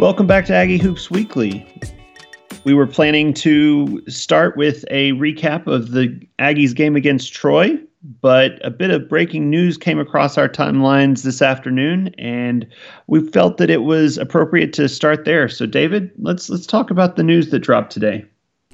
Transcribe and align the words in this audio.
Welcome 0.00 0.26
back 0.26 0.46
to 0.46 0.54
Aggie 0.54 0.78
Hoops 0.78 1.10
Weekly. 1.10 1.62
We 2.64 2.72
were 2.72 2.86
planning 2.86 3.34
to 3.34 4.02
start 4.08 4.56
with 4.56 4.82
a 4.90 5.12
recap 5.12 5.66
of 5.66 5.90
the 5.90 6.26
Aggies 6.38 6.74
game 6.74 6.96
against 6.96 7.34
Troy, 7.34 7.78
but 8.22 8.52
a 8.64 8.70
bit 8.70 8.88
of 8.88 9.10
breaking 9.10 9.50
news 9.50 9.76
came 9.76 9.98
across 9.98 10.38
our 10.38 10.48
timelines 10.48 11.22
this 11.22 11.42
afternoon, 11.42 12.14
and 12.16 12.66
we 13.08 13.28
felt 13.28 13.58
that 13.58 13.68
it 13.68 13.82
was 13.82 14.16
appropriate 14.16 14.72
to 14.72 14.88
start 14.88 15.26
there. 15.26 15.50
So, 15.50 15.66
David, 15.66 16.10
let's 16.16 16.48
let's 16.48 16.66
talk 16.66 16.90
about 16.90 17.16
the 17.16 17.22
news 17.22 17.50
that 17.50 17.58
dropped 17.58 17.92
today. 17.92 18.24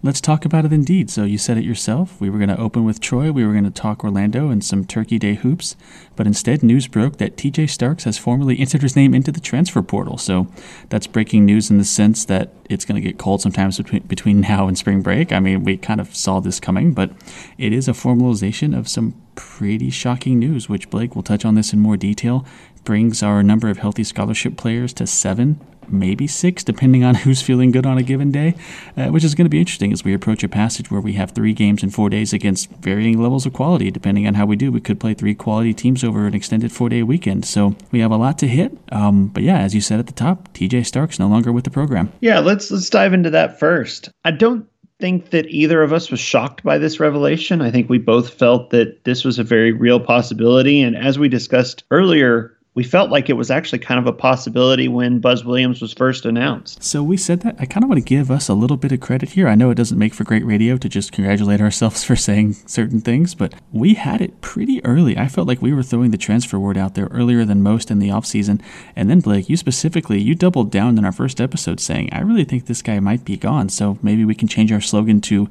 Let's 0.02 0.20
talk 0.20 0.44
about 0.44 0.66
it 0.66 0.74
indeed. 0.74 1.08
So, 1.08 1.24
you 1.24 1.38
said 1.38 1.56
it 1.56 1.64
yourself. 1.64 2.20
We 2.20 2.28
were 2.28 2.36
going 2.36 2.50
to 2.50 2.60
open 2.60 2.84
with 2.84 3.00
Troy. 3.00 3.32
We 3.32 3.46
were 3.46 3.52
going 3.52 3.64
to 3.64 3.70
talk 3.70 4.04
Orlando 4.04 4.50
and 4.50 4.62
some 4.62 4.84
Turkey 4.84 5.18
Day 5.18 5.36
hoops. 5.36 5.74
But 6.16 6.26
instead, 6.26 6.62
news 6.62 6.86
broke 6.86 7.16
that 7.16 7.38
TJ 7.38 7.70
Starks 7.70 8.04
has 8.04 8.18
formally 8.18 8.60
entered 8.60 8.82
his 8.82 8.94
name 8.94 9.14
into 9.14 9.32
the 9.32 9.40
transfer 9.40 9.80
portal. 9.80 10.18
So, 10.18 10.48
that's 10.90 11.06
breaking 11.06 11.46
news 11.46 11.70
in 11.70 11.78
the 11.78 11.84
sense 11.84 12.26
that 12.26 12.52
it's 12.68 12.84
going 12.84 13.00
to 13.00 13.08
get 13.08 13.18
cold 13.18 13.40
sometimes 13.40 13.78
between, 13.78 14.02
between 14.02 14.42
now 14.42 14.68
and 14.68 14.76
spring 14.76 15.00
break. 15.00 15.32
I 15.32 15.40
mean, 15.40 15.64
we 15.64 15.78
kind 15.78 15.98
of 15.98 16.14
saw 16.14 16.40
this 16.40 16.60
coming, 16.60 16.92
but 16.92 17.10
it 17.56 17.72
is 17.72 17.88
a 17.88 17.92
formalization 17.92 18.76
of 18.78 18.88
some 18.88 19.14
pretty 19.34 19.88
shocking 19.88 20.38
news, 20.38 20.68
which 20.68 20.90
Blake 20.90 21.16
will 21.16 21.22
touch 21.22 21.46
on 21.46 21.54
this 21.54 21.72
in 21.72 21.80
more 21.80 21.96
detail. 21.96 22.44
Brings 22.84 23.22
our 23.22 23.42
number 23.42 23.70
of 23.70 23.78
healthy 23.78 24.04
scholarship 24.04 24.58
players 24.58 24.92
to 24.92 25.06
seven 25.06 25.58
maybe 25.88 26.26
six, 26.26 26.64
depending 26.64 27.04
on 27.04 27.14
who's 27.26 27.42
feeling 27.42 27.70
good 27.70 27.86
on 27.86 27.98
a 27.98 28.02
given 28.02 28.30
day, 28.30 28.54
uh, 28.96 29.08
which 29.08 29.24
is 29.24 29.34
going 29.34 29.44
to 29.44 29.50
be 29.50 29.60
interesting 29.60 29.92
as 29.92 30.04
we 30.04 30.14
approach 30.14 30.42
a 30.44 30.48
passage 30.48 30.90
where 30.90 31.00
we 31.00 31.14
have 31.14 31.30
three 31.32 31.52
games 31.52 31.82
in 31.82 31.90
four 31.90 32.10
days 32.10 32.32
against 32.32 32.70
varying 32.70 33.20
levels 33.20 33.46
of 33.46 33.52
quality. 33.52 33.90
Depending 33.90 34.26
on 34.26 34.34
how 34.34 34.46
we 34.46 34.56
do, 34.56 34.70
we 34.72 34.80
could 34.80 35.00
play 35.00 35.14
three 35.14 35.34
quality 35.34 35.74
teams 35.74 36.04
over 36.04 36.26
an 36.26 36.34
extended 36.34 36.72
four 36.72 36.88
day 36.88 37.02
weekend. 37.02 37.44
So 37.44 37.76
we 37.90 38.00
have 38.00 38.10
a 38.10 38.16
lot 38.16 38.38
to 38.38 38.48
hit. 38.48 38.76
Um, 38.92 39.28
but 39.28 39.42
yeah, 39.42 39.58
as 39.58 39.74
you 39.74 39.80
said 39.80 40.00
at 40.00 40.06
the 40.06 40.12
top, 40.12 40.52
TJ 40.54 40.86
Starks 40.86 41.18
no 41.18 41.28
longer 41.28 41.52
with 41.52 41.64
the 41.64 41.70
program. 41.70 42.12
Yeah, 42.20 42.40
let's 42.40 42.70
let's 42.70 42.90
dive 42.90 43.12
into 43.12 43.30
that 43.30 43.58
first. 43.58 44.10
I 44.24 44.30
don't 44.30 44.66
think 44.98 45.30
that 45.30 45.46
either 45.48 45.82
of 45.82 45.92
us 45.92 46.10
was 46.10 46.20
shocked 46.20 46.62
by 46.62 46.78
this 46.78 46.98
revelation. 47.00 47.60
I 47.60 47.70
think 47.70 47.88
we 47.88 47.98
both 47.98 48.30
felt 48.32 48.70
that 48.70 49.04
this 49.04 49.24
was 49.24 49.38
a 49.38 49.44
very 49.44 49.72
real 49.72 50.00
possibility. 50.00 50.80
And 50.80 50.96
as 50.96 51.18
we 51.18 51.28
discussed 51.28 51.84
earlier, 51.90 52.55
we 52.76 52.84
felt 52.84 53.10
like 53.10 53.30
it 53.30 53.32
was 53.32 53.50
actually 53.50 53.78
kind 53.78 53.98
of 53.98 54.06
a 54.06 54.12
possibility 54.12 54.86
when 54.86 55.18
Buzz 55.18 55.46
Williams 55.46 55.80
was 55.80 55.94
first 55.94 56.26
announced. 56.26 56.84
So 56.84 57.02
we 57.02 57.16
said 57.16 57.40
that. 57.40 57.56
I 57.58 57.64
kind 57.64 57.82
of 57.82 57.88
want 57.88 58.00
to 58.00 58.04
give 58.04 58.30
us 58.30 58.50
a 58.50 58.54
little 58.54 58.76
bit 58.76 58.92
of 58.92 59.00
credit 59.00 59.30
here. 59.30 59.48
I 59.48 59.54
know 59.54 59.70
it 59.70 59.76
doesn't 59.76 59.98
make 59.98 60.12
for 60.12 60.24
great 60.24 60.44
radio 60.44 60.76
to 60.76 60.88
just 60.88 61.10
congratulate 61.10 61.60
ourselves 61.62 62.04
for 62.04 62.14
saying 62.14 62.52
certain 62.66 63.00
things, 63.00 63.34
but 63.34 63.54
we 63.72 63.94
had 63.94 64.20
it 64.20 64.42
pretty 64.42 64.84
early. 64.84 65.16
I 65.16 65.26
felt 65.26 65.48
like 65.48 65.62
we 65.62 65.72
were 65.72 65.82
throwing 65.82 66.10
the 66.10 66.18
transfer 66.18 66.58
word 66.58 66.76
out 66.76 66.94
there 66.94 67.06
earlier 67.06 67.46
than 67.46 67.62
most 67.62 67.90
in 67.90 67.98
the 67.98 68.10
offseason. 68.10 68.60
And 68.94 69.08
then, 69.08 69.20
Blake, 69.20 69.48
you 69.48 69.56
specifically, 69.56 70.20
you 70.20 70.34
doubled 70.34 70.70
down 70.70 70.98
in 70.98 71.06
our 71.06 71.12
first 71.12 71.40
episode 71.40 71.80
saying, 71.80 72.10
I 72.12 72.20
really 72.20 72.44
think 72.44 72.66
this 72.66 72.82
guy 72.82 73.00
might 73.00 73.24
be 73.24 73.38
gone. 73.38 73.70
So 73.70 73.98
maybe 74.02 74.26
we 74.26 74.34
can 74.34 74.48
change 74.48 74.70
our 74.70 74.82
slogan 74.82 75.22
to 75.22 75.48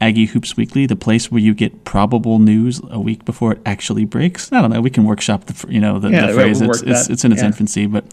Aggie 0.00 0.26
Hoops 0.26 0.56
Weekly, 0.56 0.86
the 0.86 0.96
place 0.96 1.30
where 1.30 1.40
you 1.40 1.54
get 1.54 1.84
probable 1.84 2.38
news 2.38 2.80
a 2.90 3.00
week 3.00 3.24
before 3.24 3.52
it 3.52 3.60
actually 3.64 4.04
breaks. 4.04 4.52
I 4.52 4.60
don't 4.60 4.70
know. 4.70 4.80
We 4.80 4.90
can 4.90 5.04
workshop 5.04 5.44
the 5.44 5.72
you 5.72 5.80
know 5.80 5.98
the, 5.98 6.10
yeah, 6.10 6.26
the 6.26 6.34
phrase. 6.34 6.60
It's, 6.60 6.82
it's, 6.82 7.10
it's, 7.10 7.24
in 7.24 7.32
its 7.32 7.42
yeah. 7.42 7.46
infancy, 7.46 7.86
but 7.86 8.04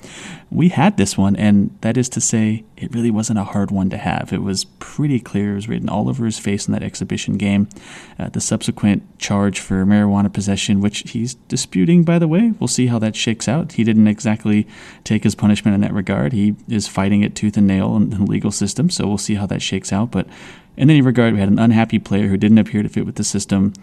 we 0.50 0.70
had 0.70 0.98
this 0.98 1.18
one, 1.18 1.36
and 1.36 1.76
that 1.82 1.98
is 1.98 2.10
to 2.10 2.22
say, 2.22 2.64
it 2.82 2.94
really 2.94 3.12
wasn't 3.12 3.38
a 3.38 3.44
hard 3.44 3.70
one 3.70 3.90
to 3.92 3.98
have. 3.98 4.34
It 4.34 4.42
was 4.42 4.66
pretty 4.80 5.20
clear. 5.20 5.52
It 5.52 5.56
was 5.56 5.70
written 5.70 5.88
all 5.88 6.10
over 6.10 6.26
his 6.26 6.40
face 6.40 6.68
in 6.68 6.74
that 6.74 6.82
exhibition 6.82 7.38
game. 7.38 7.70
Uh, 8.18 8.30
the 8.30 8.42
subsequent 8.42 9.20
charge 9.20 9.60
for 9.60 9.86
marijuana 9.86 10.34
possession, 10.34 10.82
which 10.82 11.12
he's 11.12 11.36
disputing, 11.36 12.04
by 12.04 12.18
the 12.18 12.28
way. 12.28 12.54
We'll 12.60 12.68
see 12.68 12.88
how 12.88 12.98
that 13.00 13.16
shakes 13.16 13.48
out. 13.48 13.74
He 13.74 13.84
didn't 13.84 14.08
exactly 14.08 14.68
take 15.04 15.24
his 15.24 15.36
punishment 15.36 15.76
in 15.76 15.82
that 15.82 15.94
regard. 15.94 16.34
He 16.34 16.56
is 16.68 16.88
fighting 16.88 17.22
it 17.22 17.36
tooth 17.36 17.56
and 17.56 17.68
nail 17.68 17.96
in 17.96 18.10
the 18.10 18.24
legal 18.24 18.52
system, 18.52 18.90
so 18.90 19.08
we'll 19.08 19.20
see 19.20 19.36
how 19.36 19.46
that 19.46 19.62
shakes 19.62 19.94
out. 19.94 20.10
But 20.10 20.28
in 20.76 20.90
any 20.90 21.02
regard, 21.02 21.34
we 21.34 21.40
had 21.40 21.50
an 21.50 21.60
unhappy 21.60 22.00
player 22.00 22.28
who 22.28 22.38
didn't 22.38 22.58
appear 22.58 22.82
to 22.82 22.90
fit 22.90 23.06
with 23.06 23.16
the 23.16 23.24
system, 23.24 23.74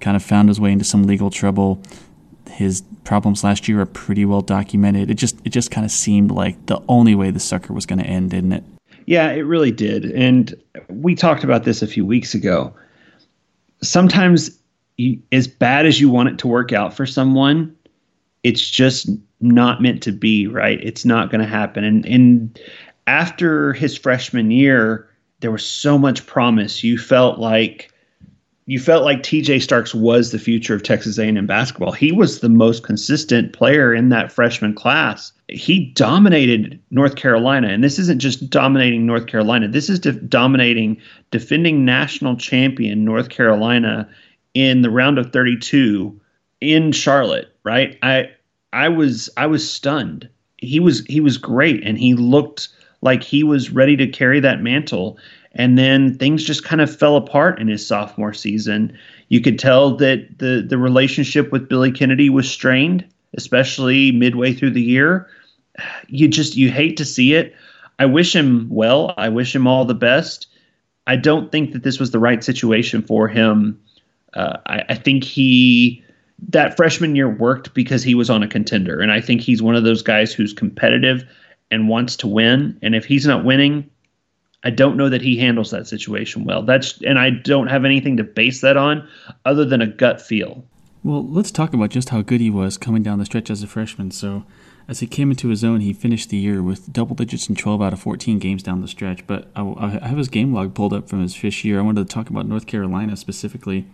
kind 0.00 0.16
of 0.16 0.22
found 0.22 0.48
his 0.48 0.60
way 0.60 0.70
into 0.70 0.84
some 0.84 1.02
legal 1.02 1.30
trouble. 1.30 1.82
His 2.54 2.82
problems 3.04 3.44
last 3.44 3.68
year 3.68 3.80
are 3.80 3.86
pretty 3.86 4.24
well 4.24 4.40
documented. 4.40 5.10
It 5.10 5.14
just 5.14 5.36
it 5.44 5.50
just 5.50 5.70
kind 5.70 5.84
of 5.84 5.90
seemed 5.90 6.30
like 6.30 6.66
the 6.66 6.80
only 6.88 7.14
way 7.14 7.30
the 7.30 7.40
sucker 7.40 7.72
was 7.72 7.86
going 7.86 7.98
to 7.98 8.06
end, 8.06 8.30
didn't 8.30 8.52
it? 8.52 8.64
Yeah, 9.06 9.30
it 9.30 9.42
really 9.42 9.72
did. 9.72 10.06
And 10.12 10.54
we 10.88 11.14
talked 11.14 11.44
about 11.44 11.64
this 11.64 11.82
a 11.82 11.86
few 11.86 12.06
weeks 12.06 12.34
ago. 12.34 12.74
Sometimes, 13.82 14.58
you, 14.96 15.20
as 15.32 15.46
bad 15.46 15.84
as 15.84 16.00
you 16.00 16.08
want 16.08 16.30
it 16.30 16.38
to 16.38 16.48
work 16.48 16.72
out 16.72 16.94
for 16.94 17.04
someone, 17.04 17.74
it's 18.42 18.70
just 18.70 19.10
not 19.40 19.82
meant 19.82 20.02
to 20.04 20.12
be, 20.12 20.46
right? 20.46 20.78
It's 20.82 21.04
not 21.04 21.30
going 21.30 21.40
to 21.40 21.46
happen. 21.46 21.84
And 21.84 22.06
and 22.06 22.58
after 23.06 23.72
his 23.72 23.96
freshman 23.98 24.50
year, 24.50 25.08
there 25.40 25.50
was 25.50 25.64
so 25.64 25.98
much 25.98 26.26
promise. 26.26 26.82
You 26.82 26.96
felt 26.96 27.38
like 27.38 27.92
you 28.66 28.78
felt 28.78 29.04
like 29.04 29.22
TJ 29.22 29.60
Starks 29.60 29.94
was 29.94 30.30
the 30.30 30.38
future 30.38 30.74
of 30.74 30.82
Texas 30.82 31.18
A&M 31.18 31.46
basketball. 31.46 31.92
He 31.92 32.12
was 32.12 32.40
the 32.40 32.48
most 32.48 32.82
consistent 32.82 33.52
player 33.52 33.94
in 33.94 34.08
that 34.08 34.32
freshman 34.32 34.74
class. 34.74 35.32
He 35.48 35.92
dominated 35.94 36.80
North 36.90 37.16
Carolina, 37.16 37.68
and 37.68 37.84
this 37.84 37.98
isn't 37.98 38.20
just 38.20 38.48
dominating 38.48 39.04
North 39.04 39.26
Carolina. 39.26 39.68
This 39.68 39.90
is 39.90 40.00
de- 40.00 40.12
dominating 40.12 40.96
defending 41.30 41.84
national 41.84 42.36
champion 42.36 43.04
North 43.04 43.28
Carolina 43.28 44.08
in 44.54 44.80
the 44.80 44.90
round 44.90 45.18
of 45.18 45.32
32 45.32 46.18
in 46.62 46.92
Charlotte. 46.92 47.54
Right? 47.64 47.98
I 48.02 48.30
I 48.72 48.88
was 48.88 49.28
I 49.36 49.46
was 49.46 49.70
stunned. 49.70 50.28
He 50.56 50.80
was 50.80 51.04
he 51.04 51.20
was 51.20 51.36
great, 51.36 51.82
and 51.84 51.98
he 51.98 52.14
looked 52.14 52.68
like 53.02 53.22
he 53.22 53.44
was 53.44 53.70
ready 53.70 53.96
to 53.96 54.06
carry 54.06 54.40
that 54.40 54.62
mantle. 54.62 55.18
And 55.54 55.78
then 55.78 56.18
things 56.18 56.44
just 56.44 56.64
kind 56.64 56.80
of 56.80 56.94
fell 56.94 57.16
apart 57.16 57.60
in 57.60 57.68
his 57.68 57.86
sophomore 57.86 58.34
season. 58.34 58.96
You 59.28 59.40
could 59.40 59.58
tell 59.58 59.96
that 59.96 60.38
the 60.38 60.64
the 60.66 60.78
relationship 60.78 61.52
with 61.52 61.68
Billy 61.68 61.92
Kennedy 61.92 62.28
was 62.28 62.50
strained, 62.50 63.04
especially 63.36 64.12
midway 64.12 64.52
through 64.52 64.72
the 64.72 64.82
year. 64.82 65.28
You 66.08 66.28
just 66.28 66.56
you 66.56 66.70
hate 66.70 66.96
to 66.96 67.04
see 67.04 67.34
it. 67.34 67.54
I 67.98 68.06
wish 68.06 68.34
him 68.34 68.68
well. 68.68 69.14
I 69.16 69.28
wish 69.28 69.54
him 69.54 69.66
all 69.66 69.84
the 69.84 69.94
best. 69.94 70.48
I 71.06 71.16
don't 71.16 71.52
think 71.52 71.72
that 71.72 71.82
this 71.82 72.00
was 72.00 72.10
the 72.10 72.18
right 72.18 72.42
situation 72.42 73.02
for 73.02 73.28
him. 73.28 73.80
Uh, 74.32 74.56
I, 74.66 74.84
I 74.88 74.94
think 74.94 75.22
he 75.22 76.02
that 76.48 76.76
freshman 76.76 77.14
year 77.14 77.28
worked 77.28 77.74
because 77.74 78.02
he 78.02 78.14
was 78.14 78.28
on 78.30 78.42
a 78.42 78.48
contender, 78.48 79.00
and 79.00 79.12
I 79.12 79.20
think 79.20 79.40
he's 79.40 79.62
one 79.62 79.76
of 79.76 79.84
those 79.84 80.02
guys 80.02 80.32
who's 80.32 80.52
competitive 80.52 81.24
and 81.70 81.88
wants 81.88 82.16
to 82.16 82.26
win. 82.26 82.78
And 82.82 82.94
if 82.94 83.04
he's 83.04 83.26
not 83.26 83.44
winning, 83.44 83.88
I 84.64 84.70
don't 84.70 84.96
know 84.96 85.10
that 85.10 85.22
he 85.22 85.38
handles 85.38 85.70
that 85.70 85.86
situation 85.86 86.44
well. 86.44 86.62
That's 86.62 87.00
and 87.02 87.18
I 87.18 87.30
don't 87.30 87.68
have 87.68 87.84
anything 87.84 88.16
to 88.16 88.24
base 88.24 88.62
that 88.62 88.76
on 88.76 89.06
other 89.44 89.64
than 89.64 89.82
a 89.82 89.86
gut 89.86 90.20
feel. 90.20 90.64
Well, 91.04 91.26
let's 91.26 91.50
talk 91.50 91.74
about 91.74 91.90
just 91.90 92.08
how 92.08 92.22
good 92.22 92.40
he 92.40 92.48
was 92.48 92.78
coming 92.78 93.02
down 93.02 93.18
the 93.18 93.26
stretch 93.26 93.50
as 93.50 93.62
a 93.62 93.66
freshman. 93.66 94.10
So, 94.10 94.44
as 94.88 95.00
he 95.00 95.06
came 95.06 95.30
into 95.30 95.48
his 95.48 95.62
own, 95.62 95.80
he 95.80 95.92
finished 95.92 96.30
the 96.30 96.38
year 96.38 96.62
with 96.62 96.92
double 96.94 97.14
digits 97.14 97.46
in 97.46 97.56
12 97.56 97.82
out 97.82 97.92
of 97.92 98.00
14 98.00 98.38
games 98.38 98.62
down 98.62 98.80
the 98.80 98.88
stretch. 98.88 99.26
But 99.26 99.48
I, 99.54 99.62
I 99.78 100.08
have 100.08 100.16
his 100.16 100.28
game 100.28 100.54
log 100.54 100.74
pulled 100.74 100.94
up 100.94 101.10
from 101.10 101.20
his 101.20 101.34
fifth 101.34 101.62
year. 101.62 101.78
I 101.78 101.82
wanted 101.82 102.08
to 102.08 102.14
talk 102.14 102.30
about 102.30 102.46
North 102.46 102.66
Carolina 102.66 103.16
specifically. 103.18 103.86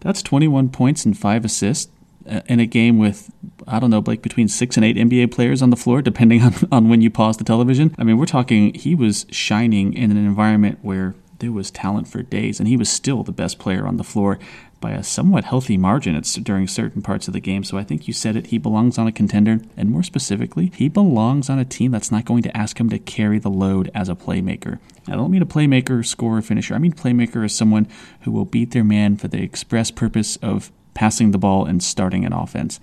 That's 0.00 0.22
21 0.22 0.68
points 0.68 1.06
and 1.06 1.16
five 1.16 1.46
assists 1.46 1.90
Uh, 2.28 2.40
in 2.46 2.58
a 2.58 2.66
game 2.66 2.98
with 2.98 3.30
I 3.66 3.78
don't 3.78 3.90
know, 3.90 4.02
like 4.06 4.22
between 4.22 4.48
six 4.48 4.76
and 4.76 4.84
eight 4.84 4.96
NBA 4.96 5.30
players 5.30 5.60
on 5.60 5.70
the 5.70 5.76
floor, 5.76 6.00
depending 6.00 6.42
on, 6.46 6.54
on 6.72 6.88
when 6.88 7.02
you 7.02 7.10
pause 7.10 7.36
the 7.36 7.44
television. 7.44 7.94
I 7.98 8.04
mean, 8.04 8.16
we're 8.16 8.26
talking 8.26 8.72
he 8.74 8.94
was 8.94 9.26
shining 9.30 9.92
in 9.92 10.10
an 10.10 10.16
environment 10.16 10.78
where 10.82 11.14
there 11.38 11.52
was 11.52 11.70
talent 11.70 12.08
for 12.08 12.22
days, 12.22 12.58
and 12.58 12.68
he 12.68 12.76
was 12.76 12.88
still 12.88 13.22
the 13.22 13.32
best 13.32 13.58
player 13.58 13.86
on 13.86 13.98
the 13.98 14.04
floor 14.04 14.38
by 14.80 14.92
a 14.92 15.02
somewhat 15.02 15.44
healthy 15.44 15.78
margin 15.78 16.14
it's 16.14 16.34
during 16.34 16.68
certain 16.68 17.00
parts 17.00 17.26
of 17.26 17.32
the 17.32 17.40
game. 17.40 17.64
So 17.64 17.78
I 17.78 17.84
think 17.84 18.06
you 18.06 18.12
said 18.12 18.36
it. 18.36 18.48
He 18.48 18.58
belongs 18.58 18.98
on 18.98 19.06
a 19.06 19.12
contender, 19.12 19.60
and 19.76 19.90
more 19.90 20.02
specifically, 20.02 20.72
he 20.74 20.88
belongs 20.88 21.48
on 21.48 21.58
a 21.58 21.64
team 21.64 21.90
that's 21.90 22.10
not 22.10 22.26
going 22.26 22.42
to 22.42 22.56
ask 22.56 22.78
him 22.78 22.90
to 22.90 22.98
carry 22.98 23.38
the 23.38 23.50
load 23.50 23.90
as 23.94 24.08
a 24.08 24.14
playmaker. 24.14 24.78
I 25.08 25.12
don't 25.12 25.30
mean 25.30 25.42
a 25.42 25.46
playmaker, 25.46 26.04
scorer, 26.04 26.42
finisher. 26.42 26.74
I 26.74 26.78
mean 26.78 26.92
playmaker 26.92 27.44
as 27.44 27.54
someone 27.54 27.88
who 28.20 28.30
will 28.30 28.44
beat 28.44 28.72
their 28.72 28.84
man 28.84 29.16
for 29.16 29.28
the 29.28 29.42
express 29.42 29.90
purpose 29.90 30.36
of 30.36 30.70
passing 30.94 31.30
the 31.30 31.38
ball 31.38 31.66
and 31.66 31.82
starting 31.82 32.24
an 32.24 32.32
offense. 32.32 32.80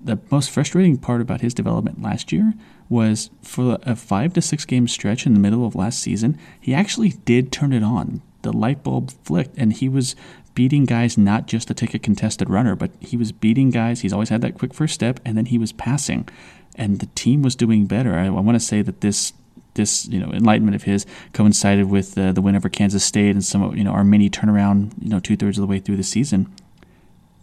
The 0.00 0.18
most 0.30 0.50
frustrating 0.50 0.98
part 0.98 1.20
about 1.20 1.40
his 1.40 1.54
development 1.54 2.02
last 2.02 2.32
year 2.32 2.54
was 2.88 3.30
for 3.42 3.78
a 3.82 3.96
five 3.96 4.32
to 4.34 4.42
six 4.42 4.64
game 4.64 4.88
stretch 4.88 5.26
in 5.26 5.34
the 5.34 5.40
middle 5.40 5.66
of 5.66 5.74
last 5.74 6.00
season, 6.00 6.38
he 6.60 6.74
actually 6.74 7.10
did 7.10 7.50
turn 7.50 7.72
it 7.72 7.82
on. 7.82 8.22
The 8.42 8.52
light 8.52 8.82
bulb 8.84 9.10
flicked, 9.24 9.56
and 9.58 9.72
he 9.72 9.88
was 9.88 10.14
beating 10.54 10.84
guys 10.84 11.18
not 11.18 11.46
just 11.46 11.68
to 11.68 11.74
take 11.74 11.94
a 11.94 11.98
contested 11.98 12.48
runner, 12.48 12.76
but 12.76 12.90
he 13.00 13.16
was 13.16 13.32
beating 13.32 13.70
guys. 13.70 14.00
He's 14.00 14.12
always 14.12 14.28
had 14.28 14.40
that 14.42 14.54
quick 14.54 14.72
first 14.72 14.94
step, 14.94 15.18
and 15.24 15.36
then 15.36 15.46
he 15.46 15.58
was 15.58 15.72
passing, 15.72 16.28
and 16.76 17.00
the 17.00 17.06
team 17.14 17.42
was 17.42 17.56
doing 17.56 17.86
better. 17.86 18.14
I, 18.14 18.26
I 18.26 18.30
want 18.30 18.54
to 18.54 18.64
say 18.64 18.82
that 18.82 19.00
this 19.00 19.32
this 19.74 20.06
you 20.08 20.18
know 20.18 20.32
enlightenment 20.32 20.74
of 20.74 20.84
his 20.84 21.06
coincided 21.32 21.90
with 21.90 22.16
uh, 22.16 22.32
the 22.32 22.40
win 22.40 22.56
over 22.56 22.68
Kansas 22.68 23.04
State 23.04 23.30
and 23.30 23.44
some 23.44 23.76
you 23.76 23.84
know 23.84 23.92
our 23.92 24.04
mini 24.04 24.30
turnaround 24.30 24.92
you 25.00 25.08
know 25.08 25.20
two 25.20 25.36
thirds 25.36 25.58
of 25.58 25.62
the 25.62 25.66
way 25.66 25.78
through 25.78 25.96
the 25.96 26.02
season 26.02 26.52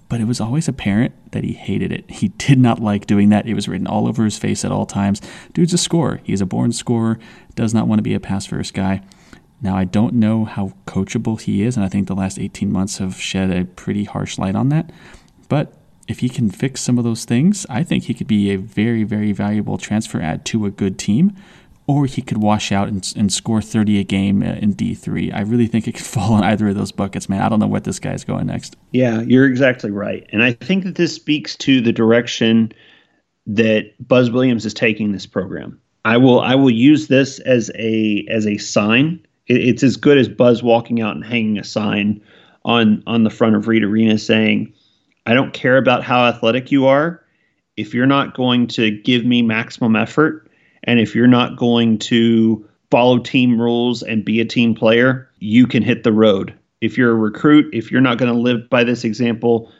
but 0.09 0.21
it 0.21 0.27
was 0.27 0.41
always 0.41 0.67
apparent 0.67 1.31
that 1.31 1.43
he 1.43 1.53
hated 1.53 1.91
it. 1.91 2.09
He 2.09 2.29
did 2.29 2.59
not 2.59 2.79
like 2.79 3.07
doing 3.07 3.29
that. 3.29 3.47
It 3.47 3.53
was 3.53 3.67
written 3.67 3.87
all 3.87 4.07
over 4.07 4.23
his 4.23 4.37
face 4.37 4.63
at 4.63 4.71
all 4.71 4.85
times. 4.85 5.21
Dude's 5.53 5.73
a 5.73 5.77
scorer. 5.77 6.21
He's 6.23 6.41
a 6.41 6.45
born 6.45 6.71
scorer, 6.71 7.19
does 7.55 7.73
not 7.73 7.87
want 7.87 7.99
to 7.99 8.03
be 8.03 8.13
a 8.13 8.19
pass 8.19 8.45
first 8.45 8.73
guy. 8.73 9.01
Now, 9.61 9.77
I 9.77 9.85
don't 9.85 10.15
know 10.15 10.45
how 10.45 10.73
coachable 10.85 11.39
he 11.39 11.63
is, 11.63 11.77
and 11.77 11.85
I 11.85 11.89
think 11.89 12.07
the 12.07 12.15
last 12.15 12.37
18 12.37 12.71
months 12.71 12.97
have 12.97 13.19
shed 13.19 13.49
a 13.49 13.63
pretty 13.63 14.03
harsh 14.03 14.37
light 14.37 14.55
on 14.55 14.69
that. 14.69 14.91
But 15.47 15.73
if 16.07 16.19
he 16.19 16.27
can 16.27 16.49
fix 16.49 16.81
some 16.81 16.97
of 16.97 17.05
those 17.05 17.23
things, 17.23 17.65
I 17.69 17.83
think 17.83 18.03
he 18.03 18.13
could 18.13 18.27
be 18.27 18.51
a 18.51 18.57
very, 18.57 19.03
very 19.03 19.31
valuable 19.31 19.77
transfer 19.77 20.19
add 20.19 20.43
to 20.45 20.65
a 20.65 20.71
good 20.71 20.99
team 20.99 21.35
or 21.85 22.05
he 22.05 22.21
could 22.21 22.37
wash 22.37 22.71
out 22.71 22.87
and, 22.87 23.13
and 23.15 23.31
score 23.31 23.61
30 23.61 23.99
a 23.99 24.03
game 24.03 24.41
uh, 24.41 24.53
in 24.53 24.73
D3. 24.73 25.33
I 25.33 25.41
really 25.41 25.67
think 25.67 25.87
it 25.87 25.93
could 25.93 26.05
fall 26.05 26.37
in 26.37 26.43
either 26.43 26.69
of 26.69 26.75
those 26.75 26.91
buckets, 26.91 27.27
man. 27.29 27.41
I 27.41 27.49
don't 27.49 27.59
know 27.59 27.67
what 27.67 27.83
this 27.83 27.99
guy's 27.99 28.23
going 28.23 28.47
next. 28.47 28.75
Yeah, 28.91 29.21
you're 29.21 29.45
exactly 29.45 29.91
right. 29.91 30.27
And 30.31 30.43
I 30.43 30.53
think 30.53 30.83
that 30.85 30.95
this 30.95 31.13
speaks 31.13 31.55
to 31.57 31.81
the 31.81 31.91
direction 31.91 32.71
that 33.47 33.91
Buzz 33.99 34.31
Williams 34.31 34.65
is 34.65 34.73
taking 34.73 35.11
this 35.11 35.25
program. 35.25 35.79
I 36.05 36.17
will 36.17 36.41
I 36.41 36.55
will 36.55 36.69
use 36.69 37.07
this 37.07 37.39
as 37.39 37.71
a 37.75 38.25
as 38.29 38.45
a 38.45 38.57
sign. 38.57 39.25
it's 39.47 39.83
as 39.83 39.97
good 39.97 40.17
as 40.17 40.27
Buzz 40.27 40.63
walking 40.63 41.01
out 41.01 41.15
and 41.15 41.25
hanging 41.25 41.57
a 41.57 41.63
sign 41.63 42.21
on 42.65 43.03
on 43.07 43.23
the 43.23 43.29
front 43.29 43.55
of 43.55 43.67
Reed 43.67 43.83
Arena 43.83 44.17
saying, 44.17 44.73
"I 45.25 45.33
don't 45.33 45.53
care 45.53 45.77
about 45.77 46.03
how 46.03 46.25
athletic 46.25 46.71
you 46.71 46.85
are. 46.85 47.23
If 47.77 47.93
you're 47.93 48.05
not 48.05 48.35
going 48.35 48.67
to 48.67 48.91
give 48.91 49.25
me 49.25 49.41
maximum 49.41 49.95
effort, 49.95 50.49
and 50.83 50.99
if 50.99 51.15
you're 51.15 51.27
not 51.27 51.57
going 51.57 51.97
to 51.99 52.67
follow 52.91 53.17
team 53.19 53.59
rules 53.59 54.03
and 54.03 54.23
be 54.23 54.39
a 54.39 54.45
team 54.45 54.75
player, 54.75 55.29
you 55.39 55.65
can 55.65 55.83
hit 55.83 56.03
the 56.03 56.11
road. 56.11 56.53
If 56.81 56.97
you're 56.97 57.11
a 57.11 57.15
recruit, 57.15 57.73
if 57.73 57.91
you're 57.91 58.01
not 58.01 58.17
going 58.17 58.31
to 58.31 58.37
live 58.37 58.69
by 58.69 58.83
this 58.83 59.03
example, 59.03 59.71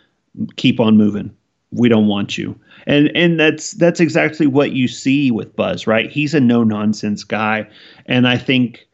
keep 0.55 0.79
on 0.79 0.97
moving. 0.97 1.35
We 1.71 1.89
don't 1.89 2.07
want 2.07 2.37
you. 2.37 2.59
And 2.85 3.11
and 3.15 3.39
that's 3.39 3.71
that's 3.71 3.99
exactly 3.99 4.47
what 4.47 4.71
you 4.71 4.87
see 4.87 5.31
with 5.31 5.55
Buzz, 5.55 5.87
right? 5.87 6.11
He's 6.11 6.33
a 6.33 6.39
no 6.39 6.63
nonsense 6.63 7.23
guy, 7.23 7.67
and 8.05 8.27
I 8.27 8.37
think 8.37 8.87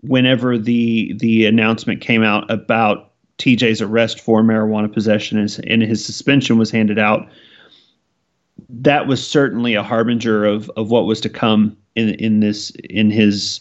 whenever 0.00 0.58
the 0.58 1.14
the 1.18 1.46
announcement 1.46 2.00
came 2.00 2.22
out 2.22 2.50
about 2.50 3.12
TJ's 3.38 3.80
arrest 3.80 4.20
for 4.20 4.42
marijuana 4.42 4.92
possession 4.92 5.38
and 5.38 5.82
his 5.82 6.04
suspension 6.04 6.58
was 6.58 6.70
handed 6.70 6.98
out, 6.98 7.28
that 8.68 9.06
was 9.06 9.26
certainly 9.26 9.74
a 9.74 9.82
harbinger 9.82 10.44
of 10.44 10.70
of 10.76 10.90
what 10.90 11.06
was 11.06 11.20
to 11.22 11.28
come 11.28 11.76
in 11.96 12.10
in 12.14 12.40
this 12.40 12.70
in 12.90 13.10
his 13.10 13.60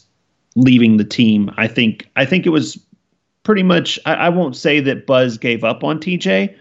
leaving 0.56 0.98
the 0.98 1.06
team. 1.06 1.52
I 1.58 1.68
think 1.68 2.10
I 2.16 2.26
think 2.26 2.46
it 2.46 2.50
was 2.50 2.78
pretty 3.44 3.64
much. 3.64 4.00
I, 4.06 4.14
I 4.14 4.30
won't 4.30 4.56
say 4.56 4.80
that 4.82 5.06
Buzz 5.06 5.38
gave 5.38 5.64
up 5.64 5.84
on 5.84 6.00
TJ, 6.00 6.56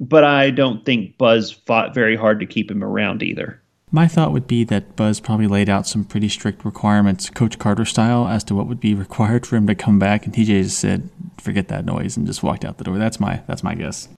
but 0.00 0.24
I 0.24 0.50
don't 0.50 0.84
think 0.84 1.16
Buzz 1.18 1.50
fought 1.50 1.94
very 1.94 2.16
hard 2.16 2.40
to 2.40 2.46
keep 2.46 2.70
him 2.70 2.82
around 2.82 3.22
either. 3.22 3.60
My 3.92 4.08
thought 4.08 4.32
would 4.32 4.48
be 4.48 4.64
that 4.64 4.96
Buzz 4.96 5.20
probably 5.20 5.46
laid 5.46 5.68
out 5.68 5.86
some 5.86 6.04
pretty 6.04 6.28
strict 6.28 6.64
requirements, 6.64 7.30
Coach 7.30 7.60
Carter 7.60 7.84
style, 7.84 8.26
as 8.26 8.42
to 8.44 8.54
what 8.54 8.66
would 8.66 8.80
be 8.80 8.92
required 8.94 9.46
for 9.46 9.54
him 9.54 9.68
to 9.68 9.74
come 9.76 10.00
back, 10.00 10.26
and 10.26 10.34
TJ 10.34 10.64
just 10.64 10.78
said, 10.78 11.08
"Forget 11.40 11.68
that 11.68 11.84
noise," 11.84 12.16
and 12.16 12.26
just 12.26 12.42
walked 12.42 12.64
out 12.64 12.78
the 12.78 12.84
door. 12.84 12.98
That's 12.98 13.20
my 13.20 13.42
that's 13.46 13.62
my 13.62 13.74
guess. 13.74 14.08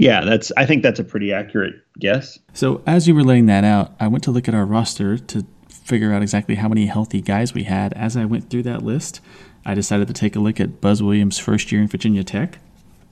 Yeah, 0.00 0.24
that's. 0.24 0.50
I 0.56 0.64
think 0.64 0.82
that's 0.82 0.98
a 0.98 1.04
pretty 1.04 1.30
accurate 1.30 1.74
guess. 1.98 2.38
So 2.54 2.82
as 2.86 3.06
you 3.06 3.14
were 3.14 3.22
laying 3.22 3.44
that 3.46 3.64
out, 3.64 3.92
I 4.00 4.08
went 4.08 4.24
to 4.24 4.30
look 4.30 4.48
at 4.48 4.54
our 4.54 4.64
roster 4.64 5.18
to 5.18 5.44
figure 5.68 6.14
out 6.14 6.22
exactly 6.22 6.54
how 6.54 6.68
many 6.70 6.86
healthy 6.86 7.20
guys 7.20 7.52
we 7.52 7.64
had. 7.64 7.92
As 7.92 8.16
I 8.16 8.24
went 8.24 8.48
through 8.48 8.62
that 8.62 8.82
list, 8.82 9.20
I 9.66 9.74
decided 9.74 10.08
to 10.08 10.14
take 10.14 10.34
a 10.34 10.40
look 10.40 10.58
at 10.58 10.80
Buzz 10.80 11.02
Williams' 11.02 11.38
first 11.38 11.70
year 11.70 11.82
in 11.82 11.86
Virginia 11.86 12.24
Tech. 12.24 12.60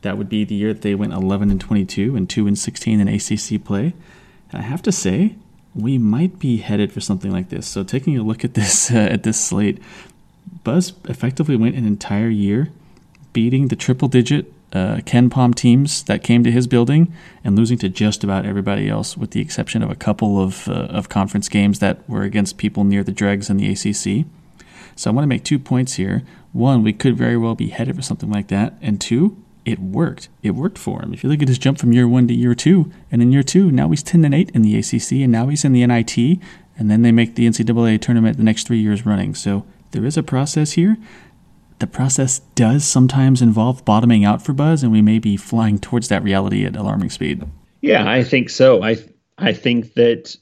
That 0.01 0.17
would 0.17 0.31
be 0.31 0.45
the 0.45 0.55
year 0.55 0.73
that 0.73 0.81
they 0.81 0.95
went 0.95 1.13
11 1.13 1.51
and 1.51 1.61
22 1.61 2.17
and 2.17 2.31
2 2.31 2.47
and 2.47 2.59
16 2.59 3.01
in 3.01 3.07
ACC 3.07 3.63
play. 3.63 3.93
And 4.51 4.63
I 4.63 4.65
have 4.65 4.81
to 4.85 4.93
say, 4.93 5.35
we 5.75 5.99
might 5.99 6.39
be 6.39 6.57
headed 6.57 6.91
for 6.91 7.03
something 7.03 7.31
like 7.31 7.51
this. 7.51 7.67
So 7.67 7.85
taking 7.85 8.17
a 8.17 8.23
look 8.23 8.47
at 8.47 8.55
this 8.55 8.91
uh, 8.91 8.97
at 8.97 9.25
this 9.25 9.39
slate, 9.39 9.79
Buzz 10.65 10.95
effectively 11.05 11.57
went 11.57 11.77
an 11.77 11.85
entire 11.85 12.31
year 12.31 12.71
beating 13.35 13.69
the 13.69 13.77
triple 13.77 14.09
digit 14.09 14.51
uh, 14.73 14.97
KenPom 14.99 15.55
teams 15.55 16.03
that 16.05 16.23
came 16.23 16.45
to 16.45 16.51
his 16.51 16.67
building 16.67 17.13
and 17.43 17.57
losing 17.57 17.79
to 17.79 17.89
just 17.89 18.23
about 18.23 18.45
everybody 18.45 18.89
else, 18.89 19.17
with 19.17 19.31
the 19.31 19.41
exception 19.41 19.83
of 19.83 19.91
a 19.91 19.95
couple 19.95 20.41
of, 20.41 20.69
uh, 20.69 20.73
of 20.73 21.09
conference 21.09 21.49
games 21.49 21.79
that 21.79 22.07
were 22.09 22.23
against 22.23 22.59
people 22.59 22.85
near 22.85 23.03
the 23.03 23.13
dregs 23.13 23.49
in 23.49 23.57
the 23.57 23.71
ACC. 23.71 24.27
So 24.95 25.11
I 25.11 25.15
want 25.15 25.23
to 25.23 25.29
make 25.29 25.45
two 25.45 25.59
points 25.59 25.95
here. 25.95 26.23
One, 26.53 26.83
we 26.83 26.93
could 26.93 27.17
very 27.17 27.37
well 27.37 27.55
be 27.55 27.69
headed 27.69 27.97
for 27.97 28.03
something 28.03 28.31
like 28.31 28.49
that. 28.49 28.75
And 28.83 29.01
two, 29.01 29.43
it 29.65 29.79
worked. 29.79 30.29
It 30.43 30.53
worked 30.53 30.79
for 30.79 31.03
him. 31.03 31.13
If 31.13 31.23
you 31.23 31.31
look 31.31 31.43
at 31.43 31.49
his 31.49 31.59
jump 31.59 31.79
from 31.79 31.93
year 31.93 32.09
one 32.09 32.27
to 32.29 32.35
year 32.35 32.55
two, 32.55 32.91
and 33.11 33.23
in 33.23 33.33
year 33.33 33.43
two, 33.43 33.71
now 33.71 33.89
he's 33.91 34.03
10 34.03 34.25
and 34.25 34.35
8 34.35 34.51
in 34.51 34.63
the 34.63 34.77
ACC, 34.79 35.13
and 35.13 35.33
now 35.33 35.49
he's 35.49 35.65
in 35.65 35.73
the 35.73 35.87
NIT, 35.87 36.41
and 36.79 36.91
then 36.91 37.03
they 37.03 37.13
make 37.13 37.35
the 37.35 37.47
NCAA 37.47 38.01
tournament 38.01 38.37
the 38.37 38.43
next 38.43 38.67
three 38.67 38.81
years 38.81 39.07
running. 39.07 39.35
So 39.35 39.65
there 39.91 40.05
is 40.05 40.17
a 40.17 40.23
process 40.23 40.73
here 40.73 40.97
the 41.79 41.87
process 41.87 42.41
does 42.55 42.85
sometimes 42.85 43.43
involve 43.43 43.85
bottoming 43.85 44.25
out 44.25 44.43
for 44.43 44.53
Buzz, 44.53 44.83
and 44.83 44.93
we 44.93 45.03
may 45.03 45.19
be 45.19 45.37
flying 45.37 45.79
towards 45.79 46.09
that 46.09 46.23
reality 46.23 46.65
at 46.65 46.77
alarming 46.77 47.11
speed. 47.11 47.45
Yeah, 47.81 48.11
I 48.11 48.25
think 48.25 48.51
so. 48.51 48.83
I 48.83 48.97
I 49.39 49.53
think 49.53 49.95
that 49.95 50.37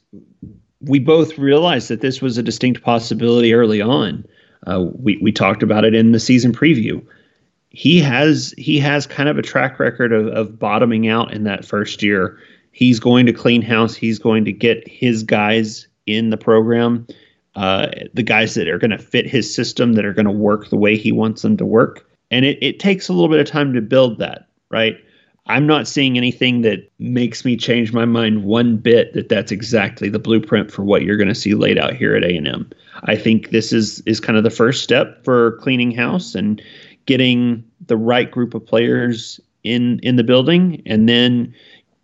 we 0.80 0.98
both 0.98 1.38
realized 1.38 1.88
that 1.88 2.00
this 2.00 2.22
was 2.22 2.38
a 2.38 2.42
distinct 2.42 2.82
possibility 2.82 3.52
early 3.52 3.80
on. 3.80 4.24
Uh, 4.66 4.86
we 4.94 5.18
we 5.18 5.32
talked 5.32 5.62
about 5.62 5.84
it 5.84 5.94
in 5.94 6.12
the 6.12 6.20
season 6.20 6.52
preview. 6.52 7.04
He 7.70 8.00
has 8.00 8.54
he 8.56 8.78
has 8.78 9.06
kind 9.06 9.28
of 9.28 9.36
a 9.36 9.42
track 9.42 9.78
record 9.78 10.12
of, 10.12 10.28
of 10.28 10.58
bottoming 10.58 11.08
out 11.08 11.32
in 11.32 11.44
that 11.44 11.64
first 11.64 12.02
year. 12.02 12.38
He's 12.72 13.00
going 13.00 13.26
to 13.26 13.32
clean 13.32 13.62
house. 13.62 13.94
He's 13.94 14.18
going 14.18 14.44
to 14.44 14.52
get 14.52 14.86
his 14.86 15.22
guys 15.22 15.88
in 16.06 16.30
the 16.30 16.36
program 16.36 17.06
uh, 17.56 17.88
the 18.14 18.22
guys 18.22 18.54
that 18.54 18.68
are 18.68 18.78
going 18.78 18.90
to 18.90 18.98
fit 18.98 19.26
his 19.26 19.52
system, 19.52 19.94
that 19.94 20.04
are 20.04 20.12
going 20.12 20.26
to 20.26 20.30
work 20.30 20.68
the 20.68 20.76
way 20.76 20.96
he 20.96 21.10
wants 21.10 21.42
them 21.42 21.56
to 21.56 21.66
work. 21.66 22.08
And 22.30 22.44
it, 22.44 22.58
it 22.60 22.78
takes 22.78 23.08
a 23.08 23.12
little 23.12 23.28
bit 23.28 23.40
of 23.40 23.46
time 23.46 23.72
to 23.72 23.80
build 23.80 24.18
that, 24.18 24.46
right? 24.70 24.96
I'm 25.48 25.66
not 25.66 25.86
seeing 25.86 26.16
anything 26.16 26.62
that 26.62 26.90
makes 26.98 27.44
me 27.44 27.56
change 27.56 27.92
my 27.92 28.04
mind 28.04 28.44
one 28.44 28.76
bit 28.76 29.12
that 29.14 29.28
that's 29.28 29.52
exactly 29.52 30.08
the 30.08 30.18
blueprint 30.18 30.72
for 30.72 30.82
what 30.82 31.02
you're 31.02 31.16
going 31.16 31.28
to 31.28 31.34
see 31.34 31.54
laid 31.54 31.78
out 31.78 31.94
here 31.94 32.16
at 32.16 32.24
A&M. 32.24 32.68
I 33.04 33.16
think 33.16 33.50
this 33.50 33.72
is 33.72 34.00
is 34.00 34.18
kind 34.18 34.36
of 34.36 34.44
the 34.44 34.50
first 34.50 34.82
step 34.82 35.24
for 35.24 35.52
cleaning 35.58 35.92
house 35.92 36.34
and 36.34 36.60
getting 37.06 37.64
the 37.86 37.96
right 37.96 38.28
group 38.28 38.54
of 38.54 38.66
players 38.66 39.40
in 39.62 40.00
in 40.00 40.16
the 40.16 40.24
building 40.24 40.82
and 40.84 41.08
then 41.08 41.54